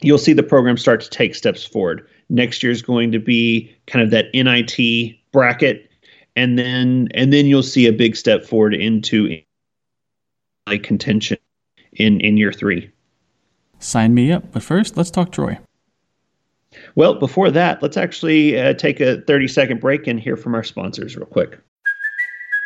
you'll 0.03 0.19
see 0.19 0.33
the 0.33 0.43
program 0.43 0.76
start 0.76 1.00
to 1.00 1.11
take 1.11 1.35
steps 1.35 1.65
forward. 1.65 2.07
Next 2.29 2.62
year 2.62 2.71
is 2.71 2.83
going 2.83 3.11
to 3.12 3.19
be 3.19 3.75
kind 3.87 4.05
of 4.05 4.11
that 4.11 4.26
NIT 4.35 5.17
bracket, 5.33 5.91
and 6.37 6.59
then 6.59 7.09
and 7.15 7.33
then 7.33 7.47
you'll 7.47 7.62
see 7.62 7.87
a 7.87 7.93
big 7.93 8.17
step 8.17 8.45
forward 8.45 8.75
into 8.75 9.41
like 10.67 10.83
contention 10.83 11.39
in 11.93 12.21
in 12.21 12.37
year 12.37 12.53
three. 12.53 12.91
Sign 13.79 14.15
me 14.15 14.31
up. 14.31 14.53
But 14.53 14.62
first, 14.62 14.97
let's 14.97 15.11
talk 15.11 15.33
Troy. 15.33 15.59
Well, 16.95 17.15
before 17.15 17.51
that, 17.51 17.83
let's 17.83 17.97
actually 17.97 18.59
uh, 18.59 18.75
take 18.75 19.01
a 19.01 19.21
30 19.23 19.49
second 19.49 19.81
break 19.81 20.07
and 20.07 20.19
hear 20.19 20.37
from 20.37 20.55
our 20.55 20.62
sponsors 20.62 21.17
real 21.17 21.27
quick. 21.27 21.59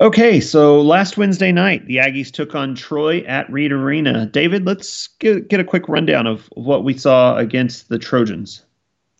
Okay, 0.00 0.38
so 0.38 0.80
last 0.80 1.16
Wednesday 1.16 1.50
night, 1.50 1.84
the 1.86 1.96
Aggies 1.96 2.30
took 2.30 2.54
on 2.54 2.76
Troy 2.76 3.22
at 3.22 3.50
Reed 3.50 3.72
Arena. 3.72 4.26
David, 4.26 4.64
let's 4.64 5.08
get, 5.18 5.48
get 5.48 5.58
a 5.58 5.64
quick 5.64 5.88
rundown 5.88 6.24
of 6.24 6.48
what 6.52 6.84
we 6.84 6.96
saw 6.96 7.36
against 7.36 7.88
the 7.88 7.98
Trojans. 7.98 8.64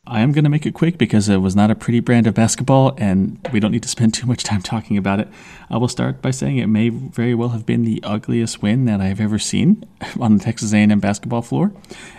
I 0.06 0.20
am 0.20 0.30
going 0.30 0.44
to 0.44 0.50
make 0.50 0.66
it 0.66 0.74
quick 0.74 0.96
because 0.96 1.28
it 1.28 1.38
was 1.38 1.56
not 1.56 1.72
a 1.72 1.74
pretty 1.74 1.98
brand 1.98 2.28
of 2.28 2.34
basketball, 2.34 2.94
and 2.96 3.44
we 3.52 3.58
don't 3.58 3.72
need 3.72 3.82
to 3.82 3.88
spend 3.88 4.14
too 4.14 4.28
much 4.28 4.44
time 4.44 4.62
talking 4.62 4.96
about 4.96 5.18
it. 5.18 5.26
I 5.68 5.78
will 5.78 5.88
start 5.88 6.22
by 6.22 6.30
saying 6.30 6.58
it 6.58 6.68
may 6.68 6.90
very 6.90 7.34
well 7.34 7.48
have 7.48 7.66
been 7.66 7.82
the 7.82 8.00
ugliest 8.04 8.62
win 8.62 8.84
that 8.84 9.00
I've 9.00 9.20
ever 9.20 9.40
seen 9.40 9.84
on 10.20 10.38
the 10.38 10.44
Texas 10.44 10.72
A&M 10.72 11.00
basketball 11.00 11.42
floor, 11.42 11.72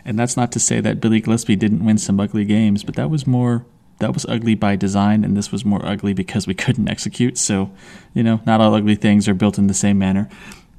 and 0.03 0.19
that's 0.19 0.35
not 0.35 0.51
to 0.51 0.59
say 0.59 0.81
that 0.81 0.99
Billy 0.99 1.21
Gillispie 1.21 1.57
didn't 1.57 1.85
win 1.85 1.97
some 1.97 2.19
ugly 2.19 2.43
games, 2.43 2.83
but 2.83 2.95
that 2.95 3.09
was 3.09 3.25
more 3.25 3.65
that 3.99 4.13
was 4.13 4.25
ugly 4.27 4.55
by 4.55 4.75
design, 4.75 5.23
and 5.23 5.37
this 5.37 5.51
was 5.51 5.63
more 5.63 5.85
ugly 5.85 6.13
because 6.13 6.47
we 6.47 6.53
couldn't 6.53 6.89
execute. 6.89 7.37
So, 7.37 7.71
you 8.13 8.23
know, 8.23 8.41
not 8.45 8.61
all 8.61 8.73
ugly 8.73 8.95
things 8.95 9.27
are 9.27 9.33
built 9.33 9.57
in 9.57 9.67
the 9.67 9.73
same 9.73 9.99
manner. 9.99 10.29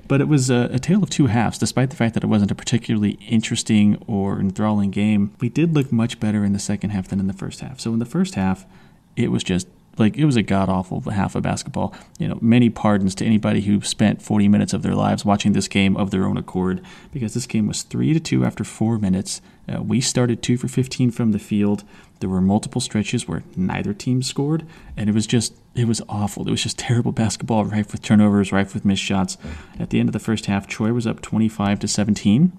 But 0.08 0.20
it 0.20 0.26
was 0.26 0.50
a, 0.50 0.68
a, 0.72 0.80
tale 0.80 1.04
of 1.04 1.10
two 1.10 1.28
halves, 1.28 1.56
despite 1.56 1.90
the 1.90 1.96
fact 1.96 2.14
that 2.14 2.24
it 2.24 2.26
wasn't 2.26 2.50
a 2.50 2.56
particularly 2.56 3.12
interesting 3.28 4.02
or 4.08 4.40
enthralling 4.40 4.90
game. 4.90 5.32
We 5.38 5.48
did 5.48 5.72
look 5.72 5.92
much 5.92 6.18
better 6.18 6.44
in 6.44 6.52
the 6.52 6.58
second 6.58 6.90
half 6.90 7.06
than 7.06 7.20
in 7.20 7.28
the 7.28 7.32
first 7.32 7.60
half. 7.60 7.78
So 7.78 7.92
in 7.92 8.00
the 8.00 8.04
first 8.04 8.34
half, 8.34 8.66
it 9.14 9.30
was 9.30 9.44
just 9.44 9.68
like 9.98 10.16
it 10.16 10.24
was 10.24 10.36
a 10.36 10.42
god 10.42 10.68
awful 10.68 11.00
half 11.10 11.34
of 11.34 11.42
basketball. 11.42 11.94
You 12.18 12.28
know, 12.28 12.38
many 12.40 12.70
pardons 12.70 13.14
to 13.16 13.24
anybody 13.26 13.60
who 13.62 13.80
spent 13.82 14.22
40 14.22 14.48
minutes 14.48 14.72
of 14.72 14.82
their 14.82 14.94
lives 14.94 15.24
watching 15.24 15.52
this 15.52 15.68
game 15.68 15.96
of 15.96 16.10
their 16.10 16.24
own 16.24 16.36
accord, 16.36 16.82
because 17.12 17.34
this 17.34 17.46
game 17.46 17.66
was 17.66 17.82
three 17.82 18.12
to 18.12 18.20
two 18.20 18.44
after 18.44 18.64
four 18.64 18.98
minutes. 18.98 19.40
Uh, 19.68 19.82
we 19.82 20.00
started 20.00 20.42
two 20.42 20.56
for 20.56 20.68
15 20.68 21.10
from 21.10 21.32
the 21.32 21.38
field. 21.38 21.84
There 22.20 22.30
were 22.30 22.40
multiple 22.40 22.80
stretches 22.80 23.28
where 23.28 23.42
neither 23.56 23.94
team 23.94 24.22
scored, 24.22 24.66
and 24.96 25.08
it 25.08 25.14
was 25.14 25.26
just 25.26 25.54
it 25.74 25.86
was 25.86 26.02
awful. 26.08 26.46
It 26.46 26.50
was 26.50 26.62
just 26.62 26.78
terrible 26.90 27.12
basketball, 27.12 27.64
rife 27.64 27.92
with 27.92 28.02
turnovers, 28.02 28.52
rife 28.52 28.74
with 28.74 28.84
missed 28.84 29.02
shots. 29.02 29.36
At 29.78 29.90
the 29.90 30.00
end 30.00 30.08
of 30.08 30.12
the 30.12 30.18
first 30.18 30.46
half, 30.46 30.66
Troy 30.66 30.92
was 30.92 31.06
up 31.06 31.20
25 31.20 31.80
to 31.80 31.88
17. 31.88 32.52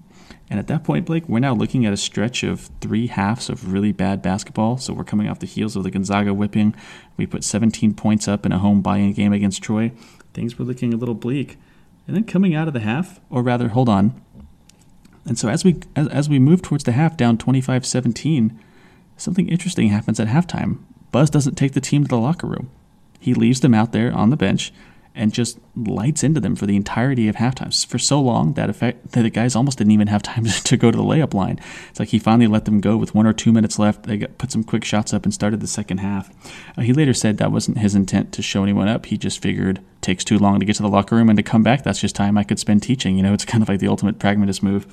And 0.50 0.58
at 0.58 0.66
that 0.68 0.84
point, 0.84 1.06
Blake, 1.06 1.28
we're 1.28 1.38
now 1.38 1.54
looking 1.54 1.86
at 1.86 1.92
a 1.92 1.96
stretch 1.96 2.42
of 2.42 2.70
three 2.80 3.06
halves 3.06 3.48
of 3.48 3.72
really 3.72 3.92
bad 3.92 4.22
basketball. 4.22 4.78
So 4.78 4.92
we're 4.92 5.04
coming 5.04 5.28
off 5.28 5.38
the 5.38 5.46
heels 5.46 5.76
of 5.76 5.82
the 5.82 5.90
Gonzaga 5.90 6.34
whipping. 6.34 6.74
We 7.16 7.26
put 7.26 7.44
17 7.44 7.94
points 7.94 8.28
up 8.28 8.44
in 8.46 8.52
a 8.52 8.58
home 8.58 8.82
buy-in 8.82 9.12
game 9.12 9.32
against 9.32 9.62
Troy. 9.62 9.92
Things 10.34 10.58
were 10.58 10.64
looking 10.64 10.92
a 10.92 10.96
little 10.96 11.14
bleak. 11.14 11.58
And 12.06 12.16
then 12.16 12.24
coming 12.24 12.54
out 12.54 12.68
of 12.68 12.74
the 12.74 12.80
half, 12.80 13.20
or 13.30 13.42
rather, 13.42 13.68
hold 13.68 13.88
on. 13.88 14.20
And 15.24 15.38
so 15.38 15.48
as 15.48 15.64
we 15.64 15.80
as, 15.94 16.08
as 16.08 16.28
we 16.28 16.38
move 16.38 16.62
towards 16.62 16.84
the 16.84 16.92
half, 16.92 17.16
down 17.16 17.38
25-17, 17.38 18.56
something 19.16 19.48
interesting 19.48 19.88
happens 19.88 20.18
at 20.18 20.28
halftime. 20.28 20.78
Buzz 21.12 21.30
doesn't 21.30 21.54
take 21.54 21.72
the 21.72 21.80
team 21.80 22.02
to 22.02 22.08
the 22.08 22.18
locker 22.18 22.46
room. 22.46 22.70
He 23.20 23.34
leaves 23.34 23.60
them 23.60 23.74
out 23.74 23.92
there 23.92 24.12
on 24.12 24.30
the 24.30 24.36
bench 24.36 24.72
and 25.14 25.32
just 25.32 25.58
lights 25.76 26.22
into 26.22 26.40
them 26.40 26.56
for 26.56 26.66
the 26.66 26.76
entirety 26.76 27.28
of 27.28 27.36
halftime 27.36 27.86
for 27.86 27.98
so 27.98 28.20
long 28.20 28.54
that 28.54 28.70
effect 28.70 29.12
that 29.12 29.22
the 29.22 29.30
guys 29.30 29.54
almost 29.54 29.78
didn't 29.78 29.90
even 29.92 30.08
have 30.08 30.22
time 30.22 30.44
to 30.64 30.76
go 30.76 30.90
to 30.90 30.96
the 30.96 31.04
layup 31.04 31.34
line. 31.34 31.60
It's 31.90 32.00
like 32.00 32.08
he 32.08 32.18
finally 32.18 32.46
let 32.46 32.64
them 32.64 32.80
go 32.80 32.96
with 32.96 33.14
one 33.14 33.26
or 33.26 33.32
two 33.32 33.52
minutes 33.52 33.78
left. 33.78 34.04
They 34.04 34.18
got, 34.18 34.38
put 34.38 34.50
some 34.50 34.64
quick 34.64 34.84
shots 34.84 35.12
up 35.12 35.24
and 35.24 35.34
started 35.34 35.60
the 35.60 35.66
second 35.66 35.98
half. 35.98 36.30
Uh, 36.76 36.82
he 36.82 36.92
later 36.92 37.14
said 37.14 37.38
that 37.38 37.52
wasn't 37.52 37.78
his 37.78 37.94
intent 37.94 38.32
to 38.32 38.42
show 38.42 38.62
anyone 38.62 38.88
up. 38.88 39.06
He 39.06 39.18
just 39.18 39.42
figured 39.42 39.80
takes 40.00 40.24
too 40.24 40.38
long 40.38 40.58
to 40.60 40.66
get 40.66 40.76
to 40.76 40.82
the 40.82 40.88
locker 40.88 41.16
room 41.16 41.28
and 41.28 41.36
to 41.36 41.42
come 41.42 41.62
back. 41.62 41.84
That's 41.84 42.00
just 42.00 42.16
time 42.16 42.38
I 42.38 42.44
could 42.44 42.58
spend 42.58 42.82
teaching. 42.82 43.16
You 43.16 43.22
know, 43.22 43.34
it's 43.34 43.44
kind 43.52 43.62
of 43.62 43.68
like 43.68 43.80
the 43.80 43.88
ultimate 43.88 44.18
pragmatist 44.18 44.62
move. 44.62 44.86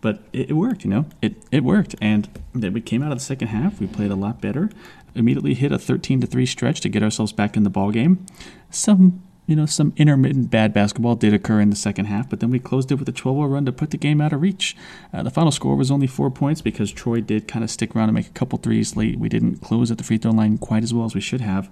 But 0.00 0.22
it, 0.32 0.50
it 0.50 0.54
worked, 0.54 0.84
you 0.84 0.90
know. 0.90 1.04
It 1.20 1.44
it 1.50 1.62
worked, 1.62 1.94
and 2.00 2.26
then 2.54 2.72
we 2.72 2.80
came 2.80 3.02
out 3.02 3.12
of 3.12 3.18
the 3.18 3.24
second 3.24 3.48
half. 3.48 3.80
We 3.80 3.86
played 3.86 4.10
a 4.10 4.16
lot 4.16 4.40
better. 4.40 4.70
Immediately 5.14 5.54
hit 5.54 5.72
a 5.72 5.78
13 5.78 6.20
to 6.22 6.26
three 6.26 6.46
stretch 6.46 6.80
to 6.80 6.88
get 6.88 7.02
ourselves 7.02 7.32
back 7.32 7.56
in 7.56 7.64
the 7.64 7.70
ball 7.70 7.90
game. 7.90 8.24
Some 8.70 9.22
you 9.50 9.56
know, 9.56 9.66
some 9.66 9.92
intermittent 9.96 10.48
bad 10.48 10.72
basketball 10.72 11.16
did 11.16 11.34
occur 11.34 11.60
in 11.60 11.70
the 11.70 11.76
second 11.76 12.04
half, 12.04 12.30
but 12.30 12.38
then 12.38 12.50
we 12.50 12.60
closed 12.60 12.92
it 12.92 12.94
with 12.94 13.08
a 13.08 13.12
12 13.12 13.36
0 13.36 13.48
run 13.48 13.66
to 13.66 13.72
put 13.72 13.90
the 13.90 13.96
game 13.96 14.20
out 14.20 14.32
of 14.32 14.40
reach. 14.40 14.76
Uh, 15.12 15.24
the 15.24 15.30
final 15.30 15.50
score 15.50 15.74
was 15.74 15.90
only 15.90 16.06
four 16.06 16.30
points 16.30 16.62
because 16.62 16.92
Troy 16.92 17.20
did 17.20 17.48
kind 17.48 17.64
of 17.64 17.70
stick 17.70 17.96
around 17.96 18.08
and 18.08 18.14
make 18.14 18.28
a 18.28 18.30
couple 18.30 18.58
threes 18.58 18.96
late. 18.96 19.18
We 19.18 19.28
didn't 19.28 19.56
close 19.56 19.90
at 19.90 19.98
the 19.98 20.04
free 20.04 20.18
throw 20.18 20.30
line 20.30 20.56
quite 20.56 20.84
as 20.84 20.94
well 20.94 21.04
as 21.04 21.16
we 21.16 21.20
should 21.20 21.40
have. 21.40 21.68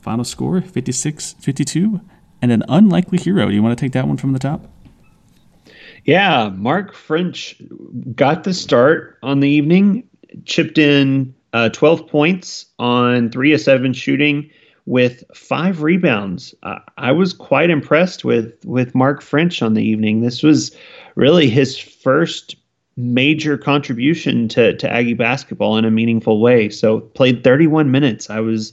Final 0.00 0.24
score 0.24 0.60
56 0.60 1.34
52, 1.34 2.00
and 2.42 2.50
an 2.50 2.64
unlikely 2.68 3.18
hero. 3.18 3.46
Do 3.46 3.54
you 3.54 3.62
want 3.62 3.78
to 3.78 3.82
take 3.82 3.92
that 3.92 4.08
one 4.08 4.16
from 4.16 4.32
the 4.32 4.40
top? 4.40 4.66
Yeah, 6.04 6.48
Mark 6.48 6.92
French 6.92 7.62
got 8.16 8.42
the 8.42 8.52
start 8.52 9.18
on 9.22 9.38
the 9.38 9.48
evening, 9.48 10.08
chipped 10.44 10.76
in 10.76 11.36
uh, 11.52 11.68
12 11.68 12.08
points 12.08 12.66
on 12.80 13.30
3 13.30 13.52
of 13.52 13.60
7 13.60 13.92
shooting 13.92 14.50
with 14.86 15.24
five 15.34 15.82
rebounds. 15.82 16.54
Uh, 16.62 16.78
I 16.98 17.12
was 17.12 17.32
quite 17.32 17.70
impressed 17.70 18.24
with 18.24 18.52
with 18.64 18.94
Mark 18.94 19.22
French 19.22 19.62
on 19.62 19.74
the 19.74 19.84
evening. 19.84 20.20
This 20.20 20.42
was 20.42 20.74
really 21.14 21.48
his 21.48 21.78
first 21.78 22.56
major 22.96 23.56
contribution 23.56 24.48
to 24.48 24.76
to 24.76 24.90
Aggie 24.90 25.14
basketball 25.14 25.76
in 25.76 25.84
a 25.84 25.90
meaningful 25.90 26.40
way. 26.40 26.68
So 26.68 27.00
played 27.00 27.44
31 27.44 27.90
minutes. 27.90 28.28
I 28.28 28.40
was 28.40 28.72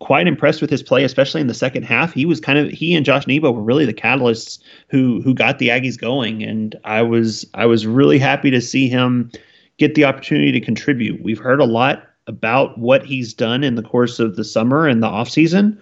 quite 0.00 0.28
impressed 0.28 0.60
with 0.60 0.70
his 0.70 0.82
play, 0.82 1.02
especially 1.02 1.40
in 1.40 1.48
the 1.48 1.54
second 1.54 1.82
half. 1.82 2.12
He 2.12 2.26
was 2.26 2.40
kind 2.40 2.58
of 2.58 2.70
he 2.70 2.94
and 2.94 3.04
Josh 3.04 3.26
Nebo 3.26 3.50
were 3.50 3.62
really 3.62 3.84
the 3.84 3.94
catalysts 3.94 4.58
who 4.88 5.20
who 5.22 5.34
got 5.34 5.58
the 5.58 5.68
Aggies 5.68 5.98
going, 5.98 6.42
and 6.42 6.76
I 6.84 7.02
was 7.02 7.46
I 7.54 7.66
was 7.66 7.86
really 7.86 8.18
happy 8.18 8.50
to 8.50 8.60
see 8.60 8.88
him 8.88 9.30
get 9.78 9.94
the 9.94 10.04
opportunity 10.04 10.52
to 10.52 10.60
contribute. 10.60 11.22
We've 11.22 11.38
heard 11.38 11.60
a 11.60 11.64
lot 11.64 12.07
about 12.28 12.78
what 12.78 13.04
he's 13.04 13.34
done 13.34 13.64
in 13.64 13.74
the 13.74 13.82
course 13.82 14.20
of 14.20 14.36
the 14.36 14.44
summer 14.44 14.86
and 14.86 15.02
the 15.02 15.06
off 15.08 15.28
season, 15.28 15.80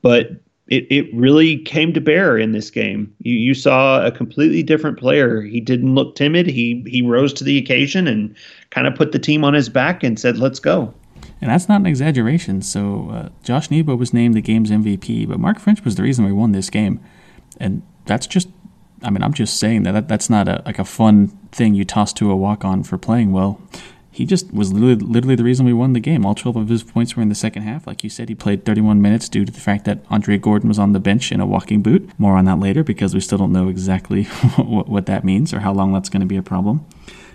but 0.00 0.30
it, 0.68 0.86
it 0.90 1.14
really 1.14 1.58
came 1.58 1.92
to 1.92 2.00
bear 2.00 2.38
in 2.38 2.52
this 2.52 2.70
game. 2.70 3.12
You, 3.18 3.34
you 3.34 3.52
saw 3.52 4.06
a 4.06 4.10
completely 4.10 4.62
different 4.62 4.98
player. 4.98 5.42
He 5.42 5.60
didn't 5.60 5.94
look 5.94 6.14
timid. 6.14 6.46
He 6.46 6.82
he 6.86 7.02
rose 7.02 7.34
to 7.34 7.44
the 7.44 7.58
occasion 7.58 8.06
and 8.06 8.34
kind 8.70 8.86
of 8.86 8.94
put 8.94 9.12
the 9.12 9.18
team 9.18 9.44
on 9.44 9.52
his 9.52 9.68
back 9.68 10.02
and 10.02 10.18
said, 10.18 10.38
"Let's 10.38 10.60
go." 10.60 10.94
And 11.40 11.50
that's 11.50 11.68
not 11.68 11.80
an 11.80 11.86
exaggeration. 11.86 12.62
So 12.62 13.10
uh, 13.10 13.28
Josh 13.42 13.70
Nebo 13.70 13.96
was 13.96 14.14
named 14.14 14.34
the 14.34 14.40
game's 14.40 14.70
MVP, 14.70 15.28
but 15.28 15.40
Mark 15.40 15.58
French 15.58 15.84
was 15.84 15.96
the 15.96 16.04
reason 16.04 16.24
we 16.24 16.32
won 16.32 16.52
this 16.52 16.70
game, 16.70 17.00
and 17.58 17.82
that's 18.06 18.26
just. 18.26 18.48
I 19.04 19.10
mean, 19.10 19.24
I'm 19.24 19.34
just 19.34 19.58
saying 19.58 19.82
that, 19.82 19.92
that 19.92 20.06
that's 20.06 20.30
not 20.30 20.46
a 20.46 20.62
like 20.64 20.78
a 20.78 20.84
fun 20.84 21.26
thing 21.50 21.74
you 21.74 21.84
toss 21.84 22.12
to 22.14 22.30
a 22.30 22.36
walk 22.36 22.64
on 22.64 22.84
for 22.84 22.96
playing 22.96 23.32
well 23.32 23.60
he 24.12 24.26
just 24.26 24.52
was 24.52 24.74
literally, 24.74 24.96
literally 24.96 25.36
the 25.36 25.42
reason 25.42 25.64
we 25.64 25.72
won 25.72 25.94
the 25.94 26.00
game. 26.00 26.26
All 26.26 26.34
12 26.34 26.56
of 26.56 26.68
his 26.68 26.82
points 26.82 27.16
were 27.16 27.22
in 27.22 27.30
the 27.30 27.34
second 27.34 27.62
half. 27.62 27.86
Like 27.86 28.04
you 28.04 28.10
said, 28.10 28.28
he 28.28 28.34
played 28.34 28.66
31 28.66 29.00
minutes 29.00 29.26
due 29.26 29.46
to 29.46 29.50
the 29.50 29.58
fact 29.58 29.86
that 29.86 30.04
Andre 30.10 30.36
Gordon 30.36 30.68
was 30.68 30.78
on 30.78 30.92
the 30.92 31.00
bench 31.00 31.32
in 31.32 31.40
a 31.40 31.46
walking 31.46 31.80
boot. 31.80 32.10
More 32.18 32.36
on 32.36 32.44
that 32.44 32.58
later 32.58 32.84
because 32.84 33.14
we 33.14 33.20
still 33.20 33.38
don't 33.38 33.52
know 33.52 33.68
exactly 33.68 34.24
what, 34.56 34.86
what 34.86 35.06
that 35.06 35.24
means 35.24 35.54
or 35.54 35.60
how 35.60 35.72
long 35.72 35.94
that's 35.94 36.10
going 36.10 36.20
to 36.20 36.26
be 36.26 36.36
a 36.36 36.42
problem. 36.42 36.84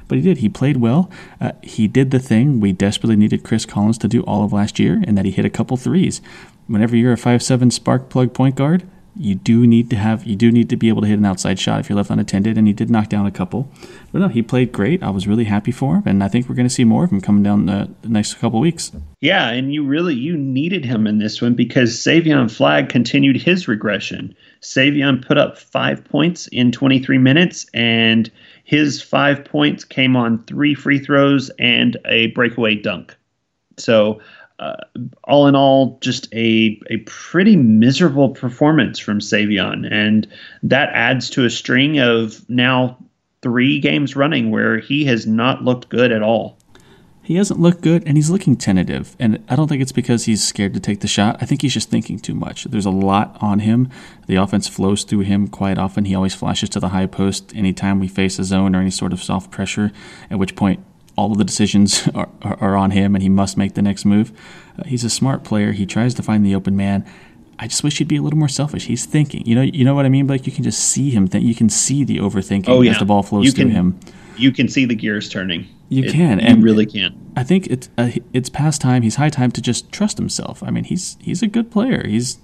But 0.08 0.20
he 0.20 0.22
did. 0.22 0.38
He 0.38 0.50
played 0.50 0.78
well. 0.78 1.10
Uh, 1.42 1.54
he 1.64 1.88
did 1.88 2.12
the 2.12 2.20
thing 2.20 2.60
we 2.60 2.74
desperately 2.74 3.16
needed 3.16 3.44
Chris 3.44 3.66
Collins 3.66 3.98
to 3.98 4.08
do 4.08 4.22
all 4.22 4.44
of 4.44 4.54
last 4.54 4.80
year, 4.80 5.04
and 5.06 5.18
that 5.18 5.26
he 5.26 5.32
hit 5.32 5.46
a 5.46 5.50
couple 5.50 5.76
threes. 5.78 6.22
Whenever 6.68 6.96
you're 6.96 7.12
a 7.12 7.18
five-seven 7.18 7.72
spark 7.72 8.08
plug 8.10 8.34
point 8.34 8.56
guard, 8.56 8.88
you 9.20 9.36
do 9.36 9.66
need 9.66 9.90
to 9.90 9.96
have 9.96 10.26
you 10.26 10.36
do 10.36 10.52
need 10.52 10.70
to 10.70 10.76
be 10.76 10.90
able 10.90 11.02
to 11.02 11.08
hit 11.08 11.18
an 11.18 11.26
outside 11.26 11.60
shot 11.60 11.80
if 11.80 11.90
you're 11.90 11.96
left 11.96 12.10
unattended 12.10 12.58
and 12.58 12.68
he 12.68 12.74
did 12.74 12.90
knock 12.90 13.10
down 13.10 13.26
a 13.26 13.32
couple. 13.32 13.70
But 14.12 14.20
no 14.20 14.28
he 14.28 14.42
played 14.42 14.72
great. 14.72 15.04
I 15.04 15.10
was 15.10 15.28
really 15.28 15.46
happy 15.46 15.72
for 15.72 15.96
him 15.96 16.04
and 16.06 16.24
i 16.24 16.28
think 16.28 16.48
we're 16.48 16.56
going 16.56 16.68
to 16.68 16.74
see 16.74 16.84
more 16.84 17.04
of 17.04 17.12
him 17.12 17.22
coming 17.22 17.44
down 17.44 17.66
the, 17.66 17.90
the, 18.02 18.10
next 18.10 18.36
couple 18.36 18.60
weeks. 18.60 18.92
Yeah 19.22 19.50
and 19.50 19.74
you 19.74 19.86
really 19.86 20.16
you 20.16 20.38
needed 20.38 20.86
him 20.86 21.08
in 21.08 21.18
this 21.20 21.42
one 21.42 21.54
because 21.54 21.98
savion 21.98 22.50
Flagg 22.50 22.90
continued 22.90 23.42
his 23.42 23.68
regression. 23.68 24.36
Savion 24.62 25.26
put 25.26 25.38
up 25.38 25.58
five 25.58 26.04
points 26.06 26.48
in 26.48 26.72
23 26.72 27.18
minutes 27.18 27.66
and 27.74 28.32
his 28.64 29.02
five 29.02 29.46
points 29.46 29.84
came 29.84 30.16
on 30.16 30.44
three 30.44 30.76
free 30.76 31.00
throws 31.00 31.50
and 31.60 31.98
a 32.06 32.28
breakaway 32.28 32.76
dunk. 32.76 33.16
So 33.78 34.20
uh, 34.60 34.76
all 35.24 35.48
in 35.48 35.56
all, 35.56 36.00
just 36.02 36.34
a 36.34 36.80
a 36.90 36.98
pretty 37.06 37.56
miserable 37.56 38.30
performance 38.30 38.98
from 38.98 39.20
Savion, 39.20 39.88
and 39.92 40.28
that 40.64 40.90
adds 40.94 41.30
to 41.32 41.46
a 41.46 41.50
string 41.50 42.00
of 42.00 42.48
now 42.50 42.98
three 43.42 43.80
games 43.80 44.16
running 44.16 44.50
where 44.50 44.80
he 44.80 45.06
has 45.06 45.28
not 45.28 45.64
looked 45.64 45.90
good 45.90 46.12
at 46.12 46.24
all. 46.24 46.58
He 47.22 47.36
hasn't 47.36 47.60
looked 47.60 47.82
good, 47.82 48.04
and 48.08 48.16
he's 48.16 48.30
looking 48.30 48.56
tentative. 48.56 49.16
And 49.20 49.44
I 49.50 49.58
don't 49.58 49.68
think 49.68 49.82
it's 49.82 49.92
because 49.92 50.26
he's 50.26 50.42
scared 50.42 50.74
to 50.76 50.80
take 50.80 51.02
the 51.02 51.10
shot. 51.10 51.38
I 51.42 51.46
think 51.46 51.62
he's 51.62 51.74
just 51.74 51.90
thinking 51.90 52.20
too 52.20 52.34
much. 52.34 52.64
There's 52.64 52.86
a 52.86 52.90
lot 52.90 53.38
on 53.42 53.60
him. 53.60 53.90
The 54.28 54.38
offense 54.38 54.70
flows 54.70 55.04
through 55.04 55.20
him 55.22 55.50
quite 55.50 55.78
often. 55.78 56.06
He 56.06 56.16
always 56.16 56.34
flashes 56.34 56.70
to 56.70 56.80
the 56.80 56.90
high 56.90 57.06
post 57.06 57.54
anytime 57.54 58.00
we 58.00 58.08
face 58.08 58.40
a 58.40 58.46
zone 58.46 58.74
or 58.74 58.80
any 58.80 58.92
sort 58.92 59.12
of 59.12 59.22
soft 59.22 59.52
pressure, 59.52 59.92
at 60.32 60.40
which 60.40 60.56
point 60.56 60.80
all 61.18 61.32
of 61.32 61.38
the 61.38 61.44
decisions 61.44 62.08
are, 62.16 62.30
are, 62.42 62.78
on 62.78 62.92
him 62.92 63.16
and 63.16 63.22
he 63.22 63.28
must 63.30 63.58
make 63.58 63.74
the 63.74 63.82
next 63.82 64.06
move. 64.06 64.32
Uh, 64.80 64.84
he's 64.86 65.04
a 65.04 65.10
smart 65.10 65.44
player. 65.44 65.74
He 65.74 65.86
tries 65.86 66.14
to 66.14 66.24
find 66.24 66.46
the 66.46 66.56
open 66.56 66.78
man. 66.78 67.06
I 67.60 67.68
just 67.68 67.84
wish 67.84 67.98
he'd 67.98 68.08
be 68.08 68.18
a 68.18 68.22
little 68.22 68.38
more 68.38 68.48
selfish. 68.48 68.86
He's 68.86 69.06
thinking. 69.06 69.46
You 69.46 69.56
know, 69.56 69.64
you 69.64 69.84
know 69.84 69.96
what 69.96 70.06
I 70.06 70.10
mean? 70.10 70.28
Like 70.28 70.46
you 70.46 70.54
can 70.54 70.64
just 70.64 70.80
see 70.80 71.10
him. 71.10 71.28
Think. 71.28 71.44
You 71.44 71.56
can 71.56 71.70
see 71.70 72.04
the 72.04 72.18
overthinking 72.18 72.70
oh, 72.70 72.82
yeah. 72.82 72.92
as 72.92 73.00
the 73.00 73.06
ball 73.06 73.24
flows 73.24 73.46
you 73.46 73.52
through 73.52 73.66
can, 73.66 73.72
him. 73.72 74.00
You 74.38 74.52
can 74.52 74.68
see 74.68 74.86
the 74.86 74.94
gears 74.94 75.28
turning. 75.28 75.68
You 75.90 76.04
it, 76.04 76.12
can, 76.12 76.40
and 76.40 76.64
really 76.64 76.86
can. 76.86 77.34
I 77.36 77.44
think 77.44 77.66
it's 77.68 77.90
uh, 77.98 78.12
it's 78.32 78.50
past 78.50 78.80
time. 78.82 79.02
He's 79.02 79.16
high 79.16 79.30
time 79.30 79.52
to 79.54 79.62
just 79.62 79.92
trust 79.92 80.20
himself. 80.20 80.62
I 80.62 80.70
mean, 80.70 80.84
he's 80.84 81.18
he's 81.20 81.42
a 81.42 81.48
good 81.48 81.72
player. 81.72 82.06
He's 82.06 82.38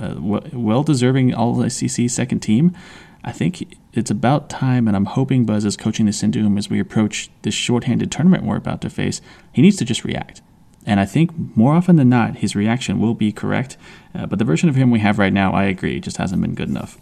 uh, 0.00 0.16
well 0.18 0.82
deserving 0.82 1.32
All 1.32 1.68
SEC 1.68 2.10
second 2.10 2.40
team. 2.40 2.74
I 3.26 3.32
think 3.32 3.76
it's 3.92 4.10
about 4.10 4.48
time, 4.48 4.86
and 4.86 4.96
I'm 4.96 5.04
hoping 5.04 5.44
Buzz 5.44 5.64
is 5.64 5.76
coaching 5.76 6.06
this 6.06 6.22
into 6.22 6.38
him 6.38 6.56
as 6.56 6.70
we 6.70 6.78
approach 6.78 7.28
this 7.42 7.54
shorthanded 7.54 8.12
tournament 8.12 8.44
we're 8.44 8.56
about 8.56 8.80
to 8.82 8.90
face. 8.90 9.20
He 9.52 9.62
needs 9.62 9.76
to 9.78 9.84
just 9.84 10.04
react. 10.04 10.42
And 10.86 11.00
I 11.00 11.06
think 11.06 11.32
more 11.56 11.74
often 11.74 11.96
than 11.96 12.08
not, 12.08 12.36
his 12.36 12.54
reaction 12.54 13.00
will 13.00 13.14
be 13.14 13.32
correct. 13.32 13.76
Uh, 14.14 14.26
but 14.26 14.38
the 14.38 14.44
version 14.44 14.68
of 14.68 14.76
him 14.76 14.92
we 14.92 15.00
have 15.00 15.18
right 15.18 15.32
now, 15.32 15.52
I 15.52 15.64
agree, 15.64 15.98
just 15.98 16.18
hasn't 16.18 16.40
been 16.40 16.54
good 16.54 16.68
enough. 16.68 16.96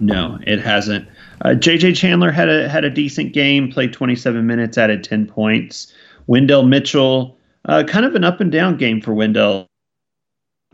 No, 0.00 0.40
it 0.44 0.60
hasn't. 0.60 1.08
Uh, 1.42 1.50
JJ 1.50 1.94
Chandler 1.96 2.32
had 2.32 2.48
a 2.48 2.68
had 2.68 2.84
a 2.84 2.90
decent 2.90 3.32
game, 3.32 3.70
played 3.70 3.92
27 3.92 4.44
minutes, 4.44 4.76
added 4.76 5.04
10 5.04 5.26
points. 5.26 5.92
Wendell 6.26 6.64
Mitchell, 6.64 7.38
uh, 7.66 7.84
kind 7.86 8.04
of 8.04 8.16
an 8.16 8.24
up 8.24 8.40
and 8.40 8.50
down 8.50 8.76
game 8.76 9.00
for 9.00 9.14
Wendell. 9.14 9.68